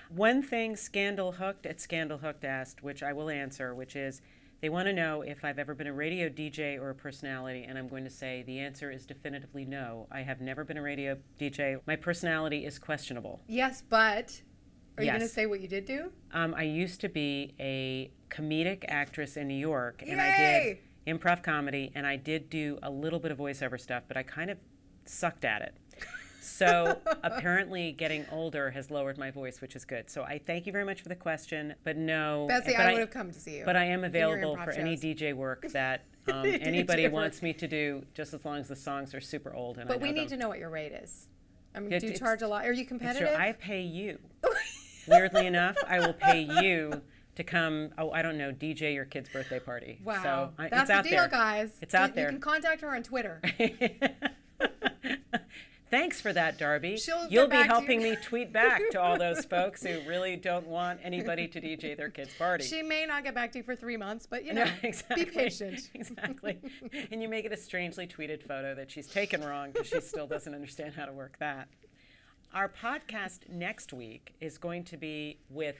One 0.10 0.42
thing 0.42 0.76
Scandal 0.76 1.34
Hooked 1.34 1.66
at 1.66 1.82
Scandal 1.82 2.20
Hooked 2.20 2.46
asked, 2.46 2.84
which 2.84 3.02
I 3.02 3.14
will 3.14 3.30
answer, 3.30 3.74
which 3.74 3.96
is 3.96 4.22
they 4.62 4.70
want 4.70 4.88
to 4.88 4.94
know 4.94 5.22
if 5.22 5.44
I've 5.44 5.60
ever 5.60 5.74
been 5.74 5.88
a 5.88 5.94
radio 5.94 6.30
DJ 6.30 6.80
or 6.80 6.92
a 6.92 6.96
personality, 6.96 7.66
and 7.68 7.78
I'm 7.78 7.88
going 7.88 8.04
to 8.04 8.10
say 8.10 8.44
the 8.46 8.60
answer 8.60 8.92
is 8.92 9.06
definitively 9.06 9.66
no. 9.66 10.08
I 10.12 10.22
have 10.22 10.42
never 10.42 10.64
been 10.64 10.78
a 10.78 10.82
radio 10.82 11.18
DJ. 11.40 11.80
My 11.86 11.96
personality 11.96 12.66
is 12.66 12.80
questionable. 12.80 13.42
Yes, 13.48 13.84
but 13.88 14.42
are 14.98 15.04
you 15.04 15.10
going 15.10 15.22
to 15.22 15.28
say 15.28 15.46
what 15.46 15.60
you 15.60 15.68
did 15.68 15.86
do? 15.86 16.12
Um, 16.32 16.54
I 16.56 16.64
used 16.64 17.02
to 17.02 17.10
be 17.10 17.54
a 17.60 18.12
comedic 18.30 18.86
actress 18.88 19.38
in 19.38 19.48
New 19.48 19.54
York, 19.56 20.04
and 20.08 20.22
I 20.22 20.38
did 20.38 20.78
improv 21.08 21.44
comedy, 21.44 21.92
and 21.96 22.06
I 22.06 22.16
did 22.16 22.50
do 22.50 22.80
a 22.84 22.90
little 22.90 23.20
bit 23.20 23.32
of 23.32 23.38
voiceover 23.38 23.80
stuff, 23.80 24.04
but 24.08 24.18
I 24.18 24.24
kind 24.24 24.50
of 24.50 24.58
sucked 25.06 25.46
at 25.46 25.62
it. 25.62 25.76
So 26.42 27.00
apparently, 27.24 27.92
getting 27.92 28.26
older 28.32 28.72
has 28.72 28.92
lowered 28.92 29.18
my 29.18 29.32
voice, 29.32 29.62
which 29.62 29.76
is 29.76 29.86
good. 29.86 30.10
So 30.10 30.24
I 30.24 30.40
thank 30.46 30.66
you 30.66 30.72
very 30.72 30.86
much 30.86 31.02
for 31.02 31.10
the 31.10 31.16
question, 31.16 31.76
but 31.84 31.98
no. 31.98 32.46
Betsy, 32.48 32.74
but 32.76 32.86
I 32.86 32.92
would 32.94 33.02
have 33.02 33.12
come 33.12 33.32
to 33.32 33.40
see 33.40 33.58
you. 33.58 33.66
But 33.66 33.76
I 33.76 33.86
am 33.86 34.04
available 34.04 34.56
for 34.64 34.72
any. 34.72 34.96
DJ 34.96 35.34
work 35.34 35.68
that 35.74 36.06
um, 36.32 36.46
anybody 36.62 37.08
wants 37.08 37.42
me 37.42 37.52
to 37.54 37.68
do, 37.68 38.04
just 38.14 38.34
as 38.34 38.46
long 38.46 38.60
as 38.60 38.68
the 38.68 38.76
songs 38.76 39.14
are 39.14 39.20
super 39.20 39.54
old. 39.54 39.78
And 39.78 39.90
I 39.90 39.94
But 39.94 40.02
we 40.02 40.12
need 40.12 40.30
them. 40.30 40.38
to 40.40 40.44
know 40.44 40.48
what 40.48 40.60
your 40.60 40.70
rate 40.70 40.94
is. 40.94 41.28
I 41.76 41.80
mean, 41.80 41.92
It- 41.92 42.00
do 42.00 42.08
you 42.08 42.14
charge 42.14 42.42
a 42.42 42.48
lot? 42.48 42.66
Are 42.66 42.72
you 42.72 42.86
competitive? 42.86 43.36
I 43.36 43.52
pay 43.52 43.82
you. 43.82 44.20
Weirdly 45.08 45.46
enough, 45.46 45.76
I 45.88 46.00
will 46.00 46.14
pay 46.14 46.42
you 46.62 47.02
to 47.36 47.44
come. 47.44 47.92
Oh, 47.98 48.12
I 48.12 48.22
don't 48.22 48.38
know, 48.38 48.52
DJ 48.52 48.94
your 48.94 49.06
kid's 49.06 49.30
birthday 49.30 49.60
party. 49.60 50.00
wow, 50.04 50.24
so 50.24 50.50
I, 50.58 50.70
that's 50.70 50.82
it's 50.84 50.88
the 50.90 50.94
out 50.96 51.04
deal, 51.04 51.12
there. 51.22 51.28
guys. 51.28 51.78
It's 51.82 51.94
You- 51.94 52.00
out 52.00 52.16
there. 52.16 52.26
You 52.26 52.32
can 52.32 52.42
contact 52.42 52.82
her 52.82 52.96
on 52.96 53.04
Twitter. 53.04 53.42
Thanks 55.92 56.20
for 56.20 56.34
that, 56.34 56.58
Darby. 56.58 56.98
She'll 56.98 57.28
You'll 57.30 57.48
be 57.48 57.56
helping 57.58 58.02
you. 58.02 58.12
me 58.12 58.18
tweet 58.22 58.52
back 58.52 58.82
to 58.92 59.02
all 59.02 59.18
those 59.20 59.46
folks 59.50 59.84
who 59.84 60.02
really 60.08 60.36
don't 60.36 60.66
want 60.68 61.00
anybody 61.04 61.48
to 61.48 61.62
DJ 61.62 61.96
their 61.96 62.10
kid's 62.10 62.34
party. 62.34 62.66
She 62.66 62.82
may 62.82 63.06
not 63.06 63.24
get 63.24 63.36
back 63.36 63.52
to 63.52 63.60
you 63.60 63.64
for 63.64 63.76
three 63.76 63.96
months, 63.96 64.26
but 64.26 64.44
you 64.44 64.54
No, 64.54 64.66
know, 64.66 64.72
exactly. 64.82 65.26
be 65.26 65.32
patient. 65.36 65.90
exactly. 65.94 66.58
and 67.12 67.22
you 67.22 67.30
may 67.30 67.42
get 67.44 67.52
a 67.54 67.58
strangely 67.58 68.08
tweeted 68.08 68.42
photo 68.44 68.74
that 68.76 68.90
she's 68.92 69.08
taken 69.08 69.42
wrong 69.42 69.72
because 69.72 69.88
she 69.88 70.02
still 70.02 70.26
doesn't 70.28 70.54
understand 70.56 70.96
how 70.96 71.06
to 71.06 71.14
work 71.14 71.38
that. 71.40 71.68
Our 72.54 72.68
podcast 72.68 73.48
next 73.48 73.94
week 73.94 74.34
is 74.42 74.58
going 74.58 74.86
to 74.86 74.98
be 74.98 75.38
with 75.50 75.78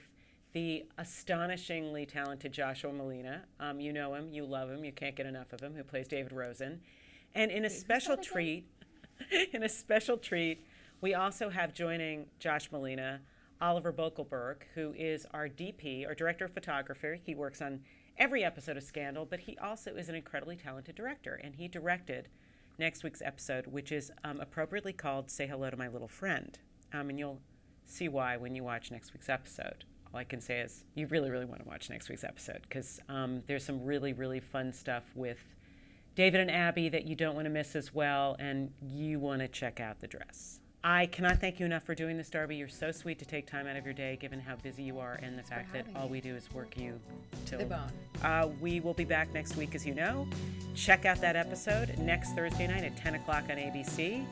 the 0.56 0.86
astonishingly 0.96 2.06
talented 2.06 2.50
Joshua 2.50 2.90
Molina. 2.90 3.42
Um, 3.60 3.78
you 3.78 3.92
know 3.92 4.14
him, 4.14 4.30
you 4.32 4.46
love 4.46 4.70
him, 4.70 4.86
you 4.86 4.92
can't 4.92 5.14
get 5.14 5.26
enough 5.26 5.52
of 5.52 5.60
him, 5.60 5.74
who 5.74 5.84
plays 5.84 6.08
David 6.08 6.32
Rosen. 6.32 6.80
And 7.34 7.50
in 7.50 7.66
a 7.66 7.68
special 7.68 8.16
treat, 8.16 8.66
in 9.52 9.64
a 9.64 9.68
special 9.68 10.16
treat, 10.16 10.66
we 11.02 11.12
also 11.12 11.50
have 11.50 11.74
joining 11.74 12.24
Josh 12.38 12.72
Molina, 12.72 13.20
Oliver 13.60 13.92
Bokelberg, 13.92 14.62
who 14.74 14.94
is 14.96 15.26
our 15.34 15.46
DP, 15.46 16.06
our 16.06 16.14
director 16.14 16.46
of 16.46 16.54
photography. 16.54 17.20
He 17.22 17.34
works 17.34 17.60
on 17.60 17.80
every 18.16 18.42
episode 18.42 18.78
of 18.78 18.82
Scandal, 18.82 19.26
but 19.26 19.40
he 19.40 19.58
also 19.58 19.94
is 19.94 20.08
an 20.08 20.14
incredibly 20.14 20.56
talented 20.56 20.94
director, 20.94 21.38
and 21.44 21.56
he 21.56 21.68
directed 21.68 22.28
next 22.78 23.04
week's 23.04 23.20
episode, 23.20 23.66
which 23.66 23.92
is 23.92 24.10
um, 24.24 24.40
appropriately 24.40 24.94
called 24.94 25.30
"Say 25.30 25.46
Hello 25.46 25.68
to 25.68 25.76
My 25.76 25.88
Little 25.88 26.08
Friend," 26.08 26.58
um, 26.94 27.10
and 27.10 27.18
you'll 27.18 27.42
see 27.84 28.08
why 28.08 28.38
when 28.38 28.56
you 28.56 28.64
watch 28.64 28.90
next 28.90 29.12
week's 29.12 29.28
episode. 29.28 29.84
All 30.12 30.20
I 30.20 30.24
can 30.24 30.40
say 30.40 30.60
is 30.60 30.84
you 30.94 31.06
really, 31.08 31.30
really 31.30 31.44
want 31.44 31.62
to 31.62 31.68
watch 31.68 31.90
next 31.90 32.08
week's 32.08 32.24
episode 32.24 32.60
because 32.62 33.00
um, 33.08 33.42
there's 33.46 33.64
some 33.64 33.84
really, 33.84 34.12
really 34.12 34.40
fun 34.40 34.72
stuff 34.72 35.04
with 35.14 35.38
David 36.14 36.40
and 36.40 36.50
Abby 36.50 36.88
that 36.88 37.04
you 37.06 37.14
don't 37.14 37.34
want 37.34 37.44
to 37.44 37.50
miss 37.50 37.76
as 37.76 37.94
well, 37.94 38.36
and 38.38 38.70
you 38.80 39.20
want 39.20 39.42
to 39.42 39.48
check 39.48 39.80
out 39.80 40.00
the 40.00 40.06
dress. 40.06 40.60
I 40.82 41.06
cannot 41.06 41.40
thank 41.40 41.58
you 41.58 41.66
enough 41.66 41.82
for 41.82 41.96
doing 41.96 42.16
this, 42.16 42.30
Darby. 42.30 42.54
You're 42.54 42.68
so 42.68 42.92
sweet 42.92 43.18
to 43.18 43.24
take 43.24 43.46
time 43.46 43.66
out 43.66 43.76
of 43.76 43.84
your 43.84 43.92
day, 43.92 44.16
given 44.20 44.38
how 44.38 44.54
busy 44.54 44.84
you 44.84 45.00
are, 45.00 45.18
and 45.20 45.36
the 45.36 45.42
fact 45.42 45.72
that 45.72 45.84
all 45.96 46.08
we 46.08 46.20
do 46.20 46.36
is 46.36 46.48
work 46.52 46.78
you 46.78 47.00
till 47.44 47.58
the 47.58 47.64
bone. 47.64 47.90
Uh, 48.22 48.48
we 48.60 48.78
will 48.78 48.94
be 48.94 49.04
back 49.04 49.34
next 49.34 49.56
week, 49.56 49.74
as 49.74 49.84
you 49.84 49.94
know. 49.94 50.28
Check 50.76 51.04
out 51.04 51.20
that 51.20 51.34
episode 51.34 51.98
next 51.98 52.34
Thursday 52.34 52.68
night 52.68 52.84
at 52.84 52.96
10 52.96 53.16
o'clock 53.16 53.44
on 53.50 53.56
ABC. 53.56 54.24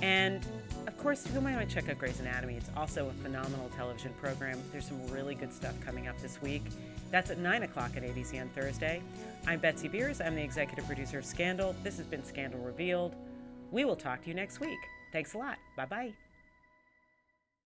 And 0.00 0.46
of 0.86 0.98
course, 0.98 1.26
who 1.26 1.40
might 1.40 1.56
want 1.56 1.68
to 1.68 1.74
check 1.74 1.88
out 1.88 1.98
Grey's 1.98 2.20
Anatomy? 2.20 2.54
It's 2.54 2.70
also 2.76 3.08
a 3.08 3.12
phenomenal 3.22 3.70
television 3.76 4.12
program. 4.20 4.60
There's 4.72 4.86
some 4.86 5.04
really 5.08 5.34
good 5.34 5.52
stuff 5.52 5.74
coming 5.84 6.08
up 6.08 6.18
this 6.20 6.40
week. 6.40 6.62
That's 7.10 7.30
at 7.30 7.38
9 7.38 7.62
o'clock 7.62 7.96
at 7.96 8.02
ABC 8.02 8.40
on 8.40 8.48
Thursday. 8.50 9.02
I'm 9.46 9.58
Betsy 9.60 9.88
Beers. 9.88 10.20
I'm 10.20 10.34
the 10.34 10.42
executive 10.42 10.86
producer 10.86 11.18
of 11.18 11.24
Scandal. 11.24 11.74
This 11.82 11.96
has 11.98 12.06
been 12.06 12.24
Scandal 12.24 12.60
Revealed. 12.60 13.14
We 13.70 13.84
will 13.84 13.96
talk 13.96 14.22
to 14.22 14.28
you 14.28 14.34
next 14.34 14.60
week. 14.60 14.78
Thanks 15.12 15.34
a 15.34 15.38
lot. 15.38 15.58
Bye 15.76 15.86
bye. 15.86 16.25